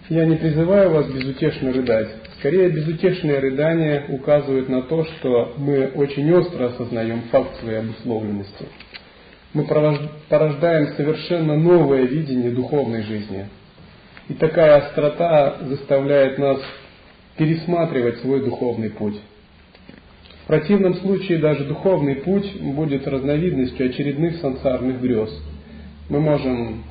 [0.09, 2.20] Я не призываю вас безутешно рыдать.
[2.41, 8.67] Скорее, безутешные рыдания указывают на то, что мы очень остро осознаем факт своей обусловленности.
[9.53, 13.47] Мы порождаем совершенно новое видение духовной жизни.
[14.29, 16.61] И такая острота заставляет нас
[17.37, 19.21] пересматривать свой духовный путь
[20.51, 25.31] противном случае даже духовный путь будет разновидностью очередных сансарных грез.
[26.09, 26.83] Мы можем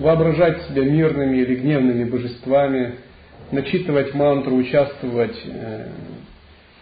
[0.00, 2.96] воображать себя мирными или гневными божествами,
[3.50, 5.88] начитывать мантру, участвовать э,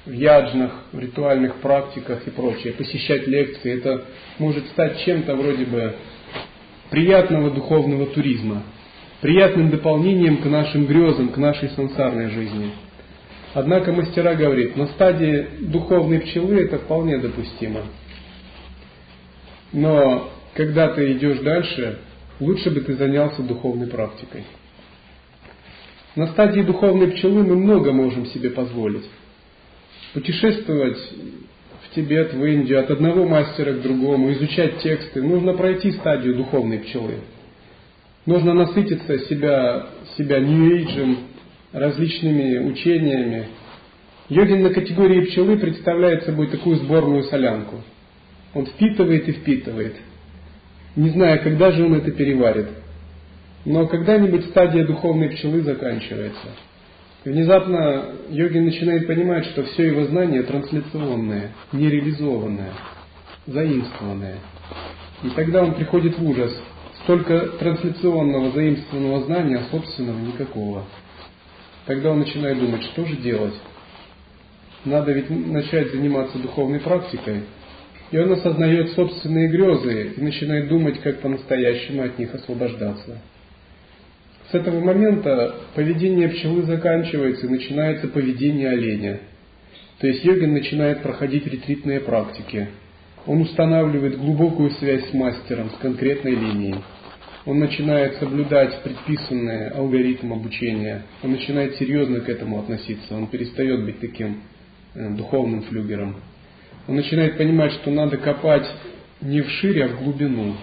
[0.06, 3.78] в яджнах, в ритуальных практиках и прочее, посещать лекции.
[3.78, 4.04] Это
[4.38, 5.94] может стать чем-то вроде бы
[6.90, 8.62] приятного духовного туризма,
[9.20, 12.72] приятным дополнением к нашим грезам, к нашей сансарной жизни–
[13.54, 17.82] Однако мастера говорит, на стадии духовной пчелы это вполне допустимо.
[19.72, 21.98] Но когда ты идешь дальше,
[22.40, 24.44] лучше бы ты занялся духовной практикой.
[26.14, 29.08] На стадии духовной пчелы мы много можем себе позволить.
[30.12, 35.22] Путешествовать в Тибет, в Индию, от одного мастера к другому, изучать тексты.
[35.22, 37.14] Нужно пройти стадию духовной пчелы.
[38.26, 39.86] Нужно насытиться себя,
[40.18, 41.18] себя нью-эйджем,
[41.72, 43.48] различными учениями.
[44.28, 47.80] Йогин на категории пчелы представляет собой такую сборную солянку.
[48.52, 49.96] Он впитывает и впитывает,
[50.94, 52.68] не зная, когда же он это переварит.
[53.64, 56.48] Но когда-нибудь стадия духовной пчелы заканчивается.
[57.24, 62.72] Внезапно йогин начинает понимать, что все его знание трансляционное, нереализованное,
[63.46, 64.38] заимствованное.
[65.22, 66.52] И тогда он приходит в ужас.
[67.04, 70.84] Столько трансляционного заимствованного знания, а собственного никакого.
[71.86, 73.54] Тогда он начинает думать, что же делать.
[74.84, 77.42] Надо ведь начать заниматься духовной практикой.
[78.10, 83.20] И он осознает собственные грезы и начинает думать, как по-настоящему от них освобождаться.
[84.50, 89.20] С этого момента поведение пчелы заканчивается и начинается поведение оленя.
[89.98, 92.68] То есть йогин начинает проходить ретритные практики.
[93.26, 96.76] Он устанавливает глубокую связь с мастером, с конкретной линией.
[97.44, 101.02] Он начинает соблюдать предписанный алгоритм обучения.
[101.22, 103.16] Он начинает серьезно к этому относиться.
[103.16, 104.42] Он перестает быть таким
[104.94, 106.16] э, духовным флюгером.
[106.86, 108.68] Он начинает понимать, что надо копать
[109.20, 110.54] не вширь, а в глубину.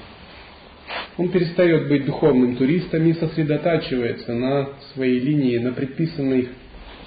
[1.18, 6.48] Он перестает быть духовным туристом и сосредотачивается на своей линии, на предписанных,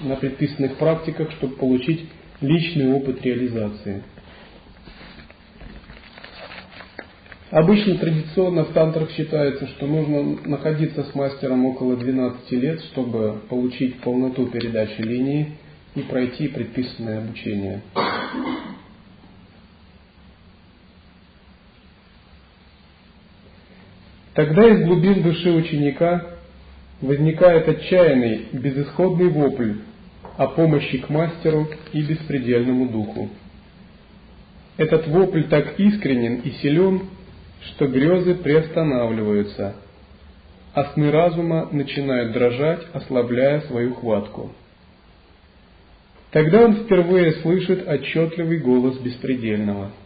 [0.00, 2.06] на предписанных практиках, чтобы получить
[2.40, 4.02] личный опыт реализации.
[7.52, 14.00] Обычно традиционно в тантрах считается, что нужно находиться с мастером около 12 лет, чтобы получить
[14.00, 15.58] полноту передачи линии
[15.94, 17.82] и пройти предписанное обучение.
[24.34, 26.24] Тогда из глубин души ученика
[27.02, 29.74] возникает отчаянный, безысходный вопль
[30.38, 33.28] о помощи к мастеру и беспредельному духу.
[34.78, 37.02] Этот вопль так искренен и силен,
[37.66, 39.76] что грезы приостанавливаются,
[40.72, 44.52] а сны разума начинают дрожать, ослабляя свою хватку.
[46.30, 49.90] Тогда он впервые слышит отчетливый голос беспредельного–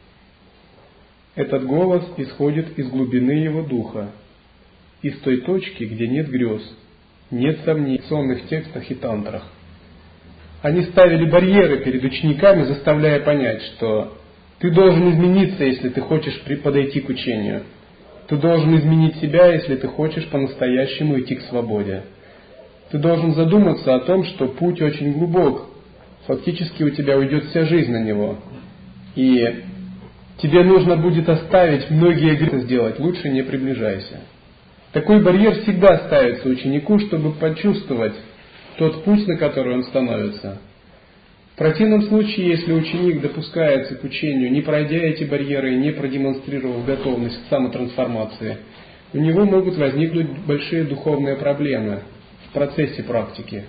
[1.37, 4.11] этот голос исходит из глубины его духа,
[5.03, 6.63] из той точки, где нет грез,
[7.31, 9.45] нет сомнений в сонных текстах и тантрах.
[10.63, 14.17] Они ставили барьеры перед учениками, заставляя понять, что
[14.59, 17.65] ты должен измениться, если ты хочешь подойти к учению.
[18.29, 22.03] Ты должен изменить себя, если ты хочешь по-настоящему идти к свободе.
[22.91, 25.67] Ты должен задуматься о том, что путь очень глубок.
[26.27, 28.39] Фактически у тебя уйдет вся жизнь на него.
[29.15, 29.65] И
[30.39, 34.21] тебе нужно будет оставить многие грехи сделать, лучше не приближайся.
[34.93, 38.15] Такой барьер всегда ставится ученику, чтобы почувствовать
[38.79, 40.59] тот путь, на который он становится.
[41.55, 46.85] В противном случае, если ученик допускается к учению, не пройдя эти барьеры и не продемонстрировав
[46.85, 48.59] готовность к самотрансформации,
[49.15, 52.01] у него могут возникнуть большие духовные проблемы
[52.49, 53.65] в процессе практики.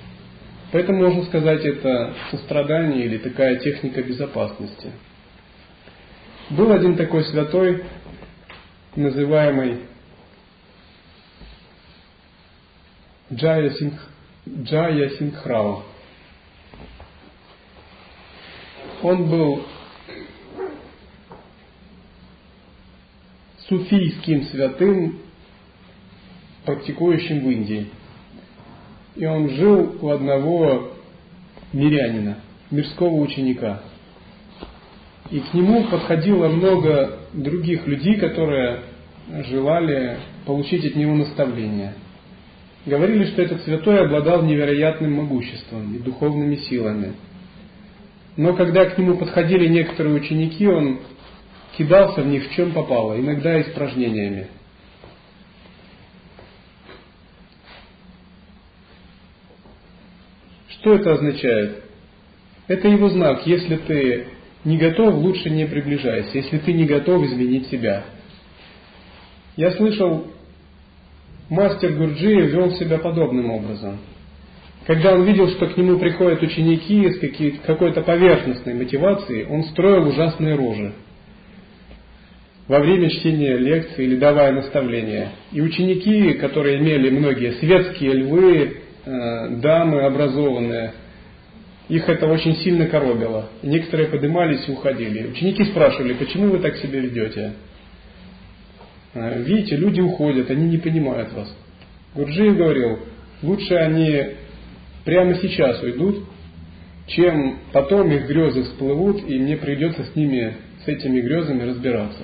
[0.74, 4.92] Поэтому можно сказать, это сострадание или такая техника безопасности–
[6.50, 7.84] был один такой святой,
[8.96, 9.82] называемый
[13.32, 14.10] Джая, Сингх,
[14.48, 15.84] Джая Сингхрау.
[19.04, 19.66] Он был
[23.68, 25.20] суфийским святым,
[26.66, 27.88] практикующим в Индии.
[29.16, 30.94] И он жил у одного
[31.74, 32.40] мирянина,
[32.72, 33.82] мирского ученика–
[35.30, 38.82] и к нему подходило много других людей, которые
[39.50, 41.94] желали получить от него наставления.
[42.86, 47.14] Говорили, что этот святой обладал невероятным могуществом и духовными силами.
[48.38, 51.00] Но когда к нему подходили некоторые ученики, он
[51.78, 54.48] кидался в них в чем попало, иногда испражнениями.
[60.70, 61.84] Что это означает?
[62.68, 63.46] Это его знак.
[63.46, 64.28] Если ты
[64.64, 68.04] не готов, лучше не приближайся, если ты не готов изменить себя.
[69.56, 70.28] Я слышал,
[71.50, 74.00] мастер Гурджи вел себя подобным образом.
[74.86, 80.56] Когда он видел, что к нему приходят ученики с какой-то поверхностной мотивацией, он строил ужасные
[80.56, 80.94] рожи
[82.68, 85.30] во время чтения лекции или давая наставления.
[85.52, 90.94] И ученики, которые имели многие светские львы, э, дамы образованные,
[91.90, 93.50] их это очень сильно коробило.
[93.64, 95.28] Некоторые поднимались и уходили.
[95.28, 97.54] Ученики спрашивали, почему вы так себя ведете?
[99.14, 101.56] А, видите, люди уходят, они не понимают вас.
[102.14, 103.00] Гурджиев говорил,
[103.42, 104.22] лучше они
[105.06, 106.26] прямо сейчас уйдут,
[107.08, 112.24] чем потом их грезы всплывут, и мне придется с ними, с этими грезами разбираться.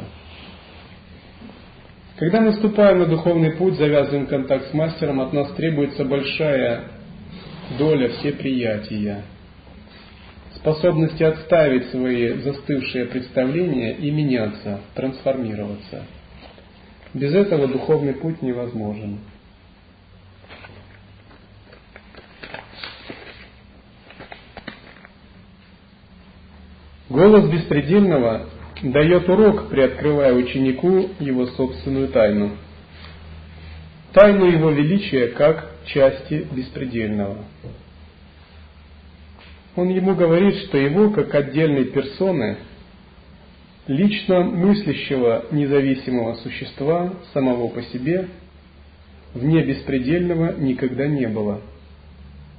[2.18, 6.84] Когда мы вступаем на духовный путь, завязываем контакт с мастером, от нас требуется большая
[7.78, 9.24] доля всеприятия
[10.56, 16.04] способности отставить свои застывшие представления и меняться, трансформироваться.
[17.14, 19.20] Без этого духовный путь невозможен.
[27.10, 28.48] Голос беспредельного
[28.82, 32.58] дает урок, приоткрывая ученику его собственную тайну.
[34.14, 37.38] Тайну его величия как части беспредельного.
[39.76, 42.58] Он ему говорит, что его, как отдельной персоны,
[43.88, 48.28] лично мыслящего независимого существа самого по себе
[49.34, 51.62] вне беспредельного никогда не было,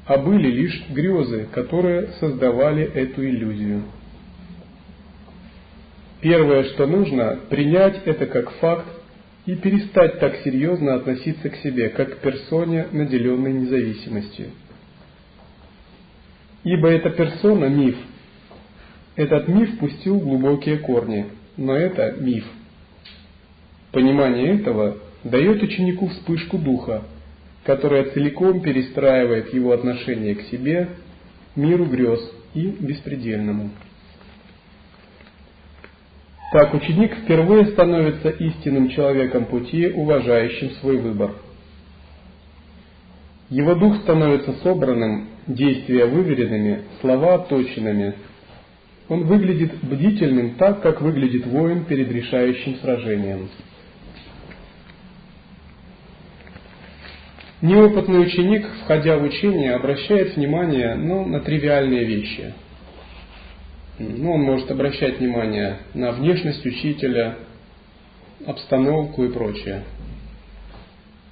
[0.06, 3.82] а были лишь грезы, которые создавали эту иллюзию.
[6.20, 8.86] Первое, что нужно, принять это как факт
[9.46, 14.46] и перестать так серьезно относиться к себе, как к персоне, наделенной независимостью.
[16.64, 17.96] Ибо эта персона– миф.
[19.16, 21.26] Этот миф пустил глубокие корни,
[21.56, 22.44] но это миф.
[23.92, 27.02] Понимание этого дает ученику вспышку духа,
[27.64, 30.88] которая целиком перестраивает его отношение к себе,
[31.54, 32.20] миру грез
[32.54, 33.70] и беспредельному.
[36.50, 41.32] Так ученик впервые становится истинным человеком пути, уважающим свой выбор.
[43.50, 48.14] Его дух становится собранным, действия выверенными, слова отточенными.
[49.08, 53.50] Он выглядит бдительным так, как выглядит воин перед решающим сражением.
[57.60, 62.54] Неопытный ученик, входя в учение, обращает внимание ну, на тривиальные вещи–
[63.98, 67.36] ну, он может обращать внимание на внешность учителя,
[68.44, 69.84] обстановку и прочее.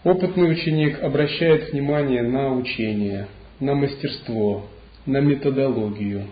[0.04, 3.26] Опытный ученик обращает внимание на учение,
[3.60, 4.66] на мастерство,
[5.06, 6.26] на методологию.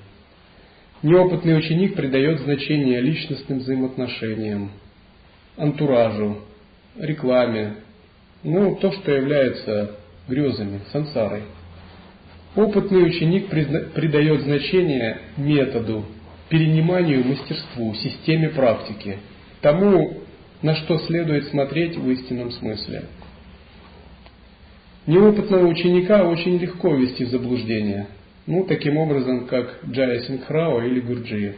[1.02, 4.70] Неопытный ученик придает значение личностным взаимоотношениям,
[5.56, 6.38] антуражу,
[6.98, 7.76] рекламе,
[8.42, 9.96] ну, то, что является
[10.28, 11.42] грезами, сансарой.
[12.56, 16.04] Опытный ученик придает значение методу,
[16.48, 19.18] перениманию мастерству, системе практики,
[19.60, 20.18] тому,
[20.62, 23.04] на что следует смотреть в истинном смысле.
[25.10, 28.06] Неопытного ученика очень легко ввести в заблуждение,
[28.46, 31.56] ну, таким образом, как Джая Сингхрао или Гурджиев.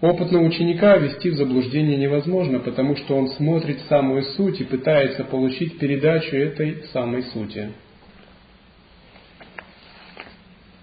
[0.00, 5.78] Опытного ученика ввести в заблуждение невозможно, потому что он смотрит самую суть и пытается получить
[5.78, 7.70] передачу этой самой сути.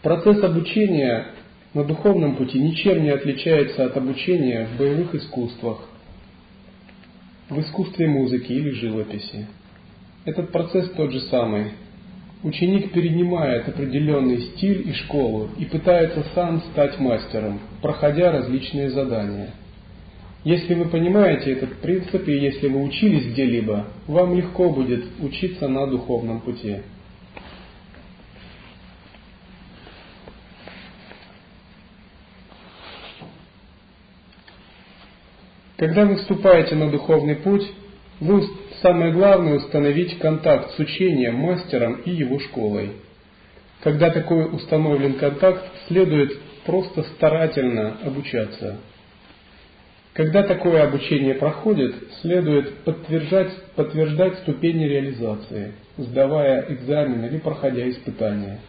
[0.03, 1.33] Процесс обучения
[1.73, 5.81] на духовном пути ничем не отличается от обучения в боевых искусствах,
[7.49, 9.47] в искусстве музыки или живописи.
[10.27, 11.71] Этот процесс тот же самый.
[12.43, 19.51] Ученик перенимает определенный стиль и школу и пытается сам стать мастером, проходя различные задания.
[20.43, 25.87] Если вы понимаете этот принцип и если вы учились где-либо, вам легко будет учиться на
[25.87, 26.79] духовном пути.
[35.77, 37.71] Когда вы вступаете на духовный путь,
[38.19, 38.43] вы,
[38.81, 42.91] самое главное установить контакт с учением, мастером и его школой.
[43.83, 48.77] Когда такой установлен контакт, следует просто старательно обучаться.
[50.13, 58.59] Когда такое обучение проходит, следует подтверждать, подтверждать ступени реализации, сдавая экзамен или проходя испытания.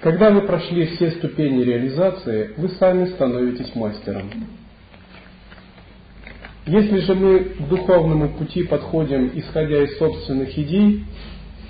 [0.00, 4.30] Когда вы прошли все ступени реализации, вы сами становитесь мастером.
[6.66, 11.04] Если же мы к духовному пути подходим, исходя из собственных идей,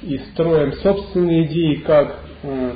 [0.02, 2.72] и строим собственные идеи, как э,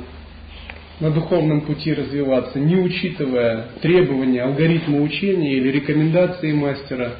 [0.99, 7.17] на духовном пути развиваться, не учитывая требования, алгоритма учения или рекомендации мастера,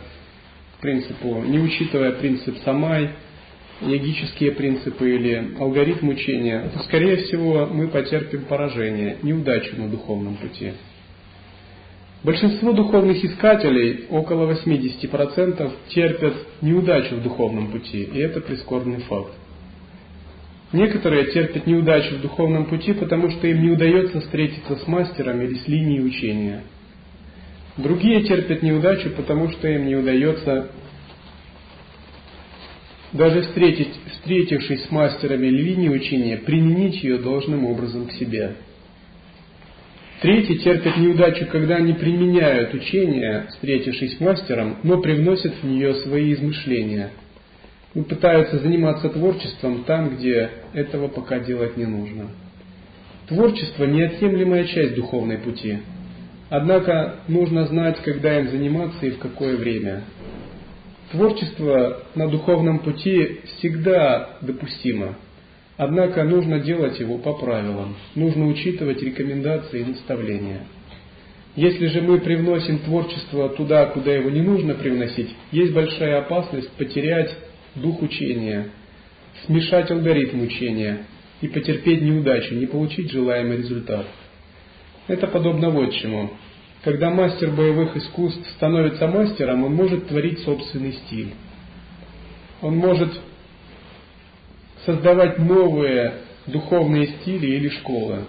[0.82, 3.10] принципу, не учитывая принцип самай,
[3.82, 10.74] йогические принципы или алгоритм учения, то, скорее всего, мы потерпим поражение, неудачу на духовном пути.
[12.24, 19.32] Большинство духовных искателей, около 80%, терпят неудачу в духовном пути, и это прискорбный факт.
[20.74, 25.56] Некоторые терпят неудачу в духовном пути, потому что им не удается встретиться с мастером или
[25.56, 26.64] с линией учения.
[27.78, 30.72] Другие терпят неудачу, потому что им не удается
[33.14, 38.56] даже встретить, встретившись с мастером или линией учения, применить ее должным образом к себе–
[40.22, 46.34] Третьи терпят неудачу, когда они применяют учение, встретившись с мастером, но привносят в нее свои
[46.34, 47.12] измышления.
[47.94, 52.30] И пытаются заниматься творчеством там, где этого пока делать не нужно.
[53.28, 55.80] Творчество– неотъемлемая часть духовной пути.
[56.50, 60.04] Однако нужно знать, когда им заниматься и в какое время.
[61.12, 65.16] Творчество на духовном пути всегда допустимо–
[65.78, 70.64] Однако нужно делать его по правилам, нужно учитывать рекомендации и наставления.
[71.56, 77.36] Если же мы привносим творчество туда, куда его не нужно привносить, есть большая опасность потерять
[77.76, 78.70] дух учения,
[79.46, 81.04] смешать алгоритм учения
[81.42, 84.08] и потерпеть неудачу, не получить желаемый результат.
[85.08, 86.32] Это подобно вот чему.
[86.84, 91.34] когда мастер боевых искусств становится мастером, он может творить собственный стиль.
[92.62, 93.12] Он может
[94.88, 96.14] создавать новые
[96.48, 98.20] духовные стили или школы.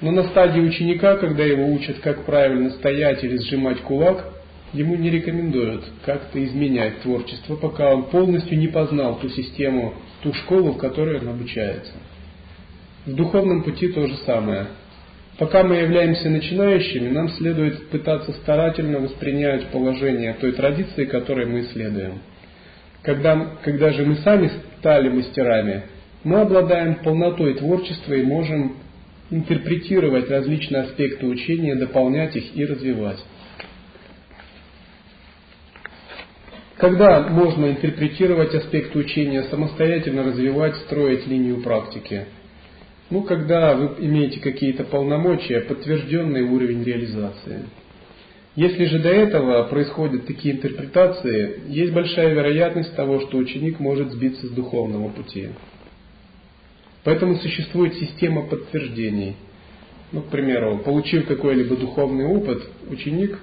[0.00, 4.32] Но на стадии ученика, когда его учат, как правильно стоять или сжимать кулак,
[4.72, 10.72] ему не рекомендуют как-то изменять творчество, пока он полностью не познал ту систему, ту школу,
[10.72, 11.94] в которой он обучается.
[13.06, 14.66] В духовном пути то же самое.
[15.38, 22.20] Пока мы являемся начинающими, нам следует пытаться старательно воспринять положение той традиции, которой мы исследуем.
[23.02, 25.82] Когда, когда же мы сами стали мастерами,
[26.24, 28.76] мы обладаем полнотой творчества и можем
[29.30, 33.18] интерпретировать различные аспекты учения, дополнять их и развивать.
[36.76, 42.26] Когда можно интерпретировать аспекты учения, самостоятельно развивать, строить линию практики?
[43.10, 47.64] Ну, когда вы имеете какие-то полномочия, подтвержденный уровень реализации.
[48.58, 54.48] Если же до этого происходят такие интерпретации, есть большая вероятность того, что ученик может сбиться
[54.48, 55.50] с духовного пути.
[57.04, 59.36] Поэтому существует система подтверждений.
[60.10, 63.38] Ну, к примеру, получив какой-либо духовный опыт, ученик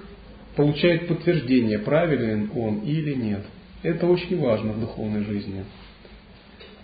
[0.54, 3.40] получает подтверждение, правилен он или нет.
[3.82, 5.64] Это очень важно в духовной жизни.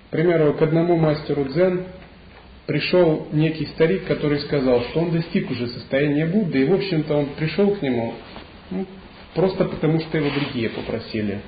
[0.09, 1.85] К примеру, к одному мастеру дзен
[2.73, 7.27] пришел некий старик, который сказал, что он достиг уже состояния Будды, и, в общем-то, он
[7.37, 8.15] пришел к нему
[8.71, 8.87] ну,
[9.35, 11.41] просто потому, что его другие попросили.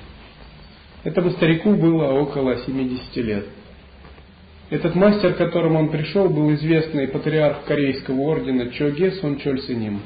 [1.03, 3.45] Этому старику было около 70 лет.
[4.69, 10.01] Этот мастер, к которому он пришел, был известный патриарх корейского ордена Чоге Сон Чоль Синим.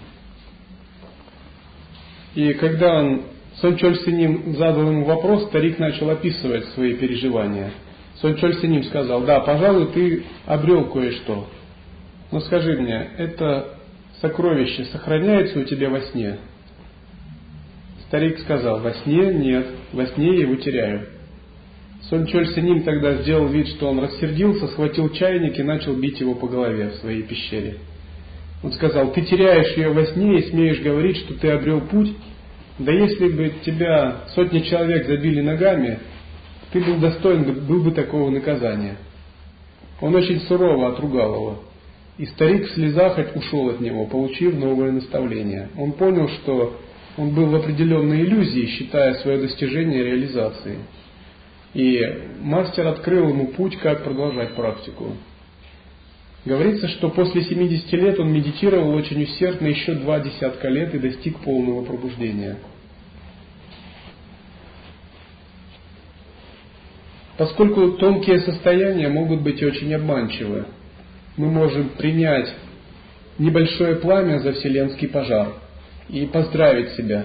[2.35, 3.23] И когда он,
[3.55, 7.71] Сон Чоль Синим задал ему вопрос, старик начал описывать свои переживания.
[8.21, 11.47] Сон Чоль Синим сказал, да, пожалуй, ты обрел кое-что.
[12.31, 13.75] Но скажи мне, это
[14.21, 16.37] сокровище сохраняется у тебя во сне?
[18.07, 21.07] Старик сказал, во сне нет, во сне я его теряю.
[22.09, 26.35] Сон Чоль Синим тогда сделал вид, что он рассердился, схватил чайник и начал бить его
[26.35, 27.77] по голове в своей пещере.
[28.63, 32.13] Он сказал, ты теряешь ее во сне и смеешь говорить, что ты обрел путь.
[32.79, 35.99] Да если бы тебя сотни человек забили ногами,
[36.71, 38.97] ты был достоин был бы такого наказания.
[40.01, 41.63] Он очень сурово отругал его.
[42.17, 45.69] И старик в слезах ушел от него, получив новое наставление.
[45.77, 46.79] Он понял, что
[47.17, 50.79] он был в определенной иллюзии, считая свое достижение реализацией.
[51.73, 52.01] И
[52.41, 55.13] мастер открыл ему путь, как продолжать практику.
[56.45, 61.37] Говорится, что после 70 лет он медитировал очень усердно еще два десятка лет и достиг
[61.39, 62.57] полного пробуждения.
[67.39, 70.65] Поскольку тонкие состояния могут быть очень обманчивы,
[71.37, 72.53] мы можем принять
[73.37, 75.53] небольшое пламя за вселенский пожар
[76.09, 77.23] и поздравить себя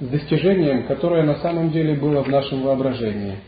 [0.00, 3.36] с достижением, которое на самом деле было в нашем воображении–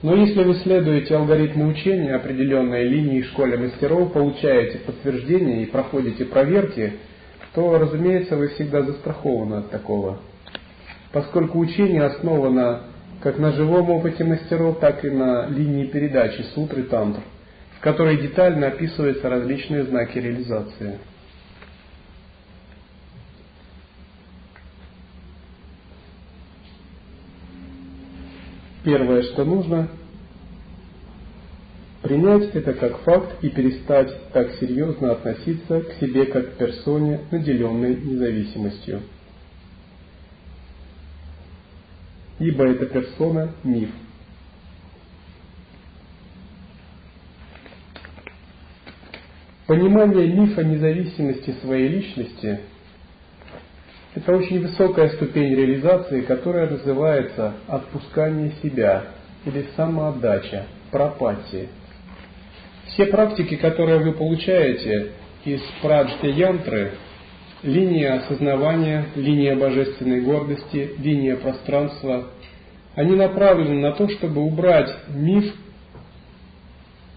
[0.00, 6.24] но если вы следуете алгоритму учения определенной линии в школе мастеров, получаете подтверждение и проходите
[6.24, 6.92] проверки,
[7.52, 10.20] то, разумеется, вы всегда застрахованы от такого.
[11.10, 12.82] Поскольку учение основано
[13.20, 17.20] как на живом опыте мастеров, так и на линии передачи сутры тантр,
[17.76, 20.98] в которой детально описываются различные знаки реализации.
[28.84, 29.88] Первое, что нужно,
[32.02, 37.96] принять это как факт и перестать так серьезно относиться к себе как к персоне, наделенной
[37.96, 39.02] независимостью.
[42.38, 43.90] Ибо эта персона– миф.
[49.66, 52.60] Понимание мифа независимости своей личности
[54.14, 59.04] это очень высокая ступень реализации, которая называется отпускание себя
[59.44, 61.68] или самоотдача, пропатия.
[62.86, 65.12] Все практики, которые вы получаете
[65.44, 66.94] из праджти янтры,
[67.62, 72.28] линия осознавания, линия божественной гордости, линия пространства,
[72.94, 75.54] они направлены на то, чтобы убрать миф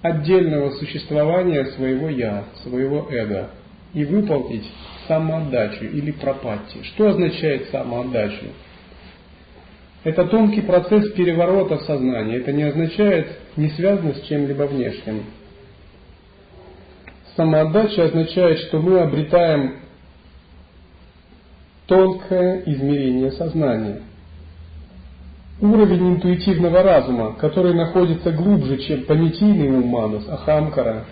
[0.01, 3.49] отдельного существования своего «я», своего эго
[3.93, 4.69] и выполнить
[5.07, 6.83] самоотдачу или пропатти.
[6.83, 8.45] Что означает самоотдачу?
[10.03, 12.37] Это тонкий процесс переворота в сознании.
[12.37, 15.25] Это не означает, не связано с чем-либо внешним.
[17.35, 19.81] Самоотдача означает, что мы обретаем
[21.91, 23.99] тонкое измерение сознания.
[25.59, 31.03] Уровень интуитивного разума, который находится глубже, чем понятийный ум манус, ахамкара,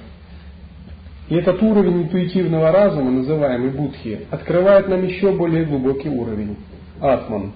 [1.28, 6.56] И этот уровень интуитивного разума, называемый будхи, открывает нам еще более глубокий уровень–
[7.02, 7.52] атман.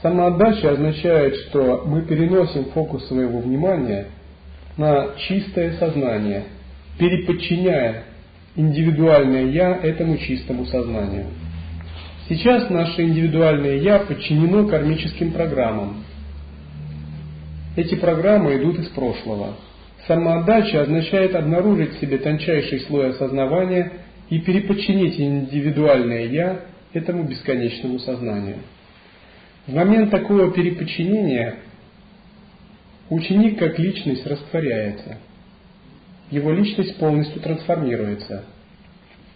[0.00, 4.06] Самоотдача означает, что мы переносим фокус своего внимания
[4.76, 6.44] на чистое сознание,
[6.98, 8.04] переподчиняя
[8.54, 11.26] индивидуальное «я» этому чистому сознанию.
[12.28, 16.04] Сейчас наше индивидуальное «я» подчинено кармическим программам.
[17.76, 19.56] Эти программы идут из прошлого–
[20.08, 23.92] Самоотдача означает обнаружить в себе тончайший слой осознавания
[24.30, 26.60] и переподчинить индивидуальное «я»
[26.94, 28.56] этому бесконечному сознанию.
[29.66, 31.56] В момент такого переподчинения
[33.10, 35.18] ученик как личность растворяется.
[36.30, 38.44] Его личность полностью трансформируется.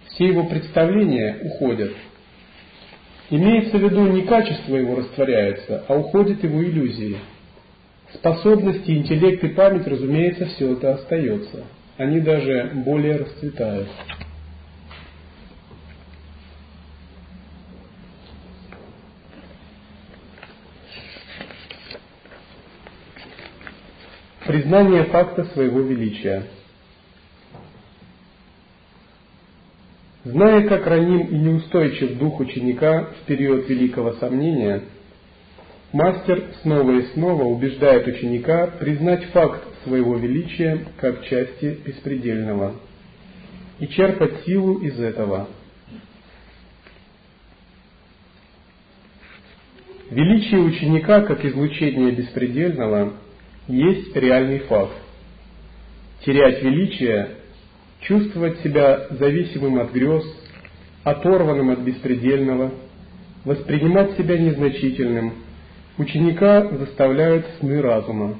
[0.09, 1.93] Все его представления уходят.
[3.32, 7.18] Имеется в виду не качество его растворяется, а уходят его иллюзии–
[8.14, 11.64] Способности, интеллект и память, разумеется, все это остается.
[11.96, 13.88] Они даже более расцветают.
[24.46, 26.44] Признание факта своего величия.
[30.24, 34.82] Зная, как раним и неустойчив дух ученика в период великого сомнения–
[35.92, 42.76] Мастер снова и снова убеждает ученика признать факт своего величия как части беспредельного
[43.78, 45.50] и черпать силу из этого.
[50.08, 53.12] Величие ученика как излучение беспредельного
[53.68, 54.96] есть реальный факт.
[56.24, 57.32] Терять величие,
[58.02, 60.24] чувствовать себя зависимым от грез,
[61.04, 62.72] оторванным от беспредельного,
[63.44, 65.34] воспринимать себя незначительным–
[65.98, 68.38] Ученика заставляют сны разума.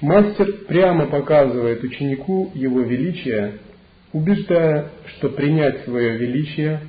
[0.00, 3.58] Мастер прямо показывает ученику его величие,
[4.12, 6.80] убеждая, что принять свое величие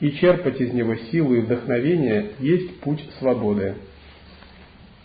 [0.00, 3.74] и черпать из него силу и вдохновение есть путь свободы.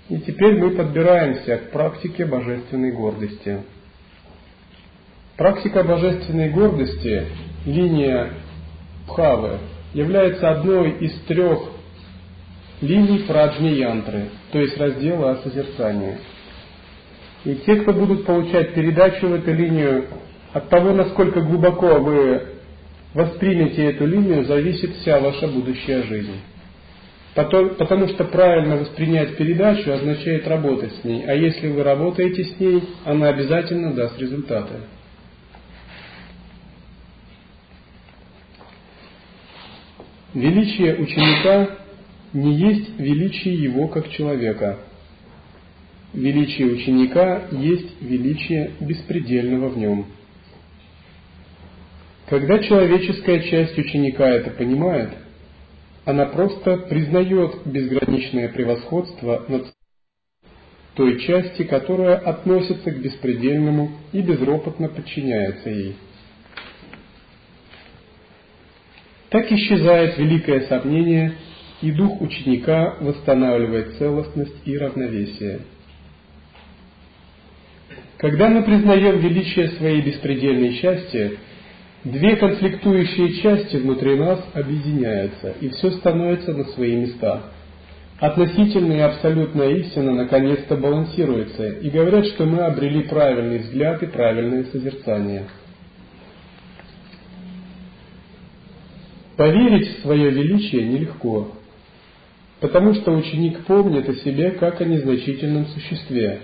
[0.07, 3.59] И теперь мы подбираемся к практике божественной гордости.
[5.43, 7.25] Практика божественной гордости,
[7.65, 8.29] линия
[9.05, 9.57] Пхавы,
[9.93, 11.59] является одной из трех
[12.79, 16.15] линий праджни-янтры, то есть раздела о созерцании.
[17.43, 20.05] И те, кто будут получать передачу в эту линию,
[20.53, 22.43] от того, насколько глубоко вы
[23.13, 26.39] воспримете эту линию, зависит вся ваша будущая жизнь.
[27.35, 32.81] Потому что правильно воспринять передачу означает работать с ней, а если вы работаете с ней,
[33.03, 34.75] она обязательно даст результаты.
[40.33, 41.77] Величие ученика
[42.33, 44.79] не есть величие его как человека.
[46.13, 50.07] Величие ученика есть величие беспредельного в нем.
[52.27, 55.11] Когда человеческая часть ученика это понимает,
[56.05, 59.67] она просто признает безграничное превосходство над
[60.95, 65.95] той части, которая относится к беспредельному и безропотно подчиняется ей.
[69.33, 71.33] Так исчезает великое сомнение
[71.81, 75.61] и дух ученика восстанавливает целостность и равновесие.
[78.17, 81.31] Когда мы признаем величие своей беспредельной счастья,
[82.03, 87.41] две конфликтующие части внутри нас объединяются, и все становится на свои места.
[88.19, 94.65] Относительная и абсолютная истина наконец-то балансируется, и говорят, что мы обрели правильный взгляд и правильное
[94.65, 95.47] созерцание.
[99.35, 101.53] Поверить в свое величие нелегко,
[102.59, 106.41] потому что ученик помнит о себе как о незначительном существе,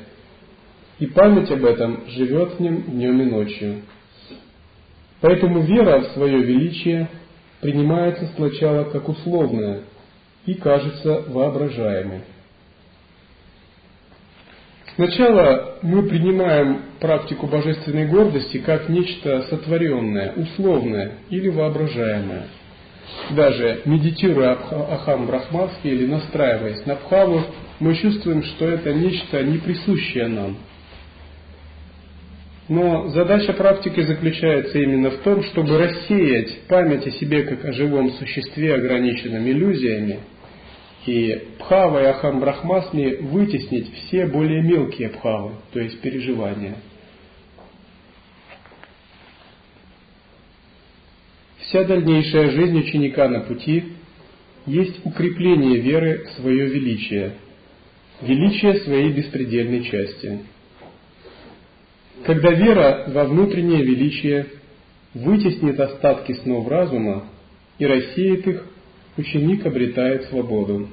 [0.97, 3.75] и память об этом живет в нем днем и ночью.
[5.21, 7.09] Поэтому вера в свое величие
[7.61, 9.81] принимается сначала как условная
[10.47, 12.21] и кажется воображаемой.
[14.95, 22.47] Сначала мы принимаем практику божественной гордости как нечто сотворенное, условное или воображаемое–
[23.31, 27.41] даже медитируя Ахам Брахмаски или настраиваясь на Бхаву,
[27.79, 30.57] мы чувствуем, что это нечто не присущее нам.
[32.67, 38.11] Но задача практики заключается именно в том, чтобы рассеять память о себе как о живом
[38.13, 40.19] существе, ограниченном иллюзиями,
[41.05, 46.75] и Бхава и Ахам Брахмасми вытеснить все более мелкие Бхавы, то есть переживания–
[51.69, 53.83] Вся дальнейшая жизнь ученика на пути
[54.65, 57.33] есть укрепление веры в свое величие,
[58.23, 60.39] величие своей беспредельной части.
[62.25, 64.47] Когда вера во внутреннее величие
[65.13, 67.25] вытеснит остатки снов разума
[67.77, 68.65] и рассеет их,
[69.15, 70.89] ученик обретает свободу.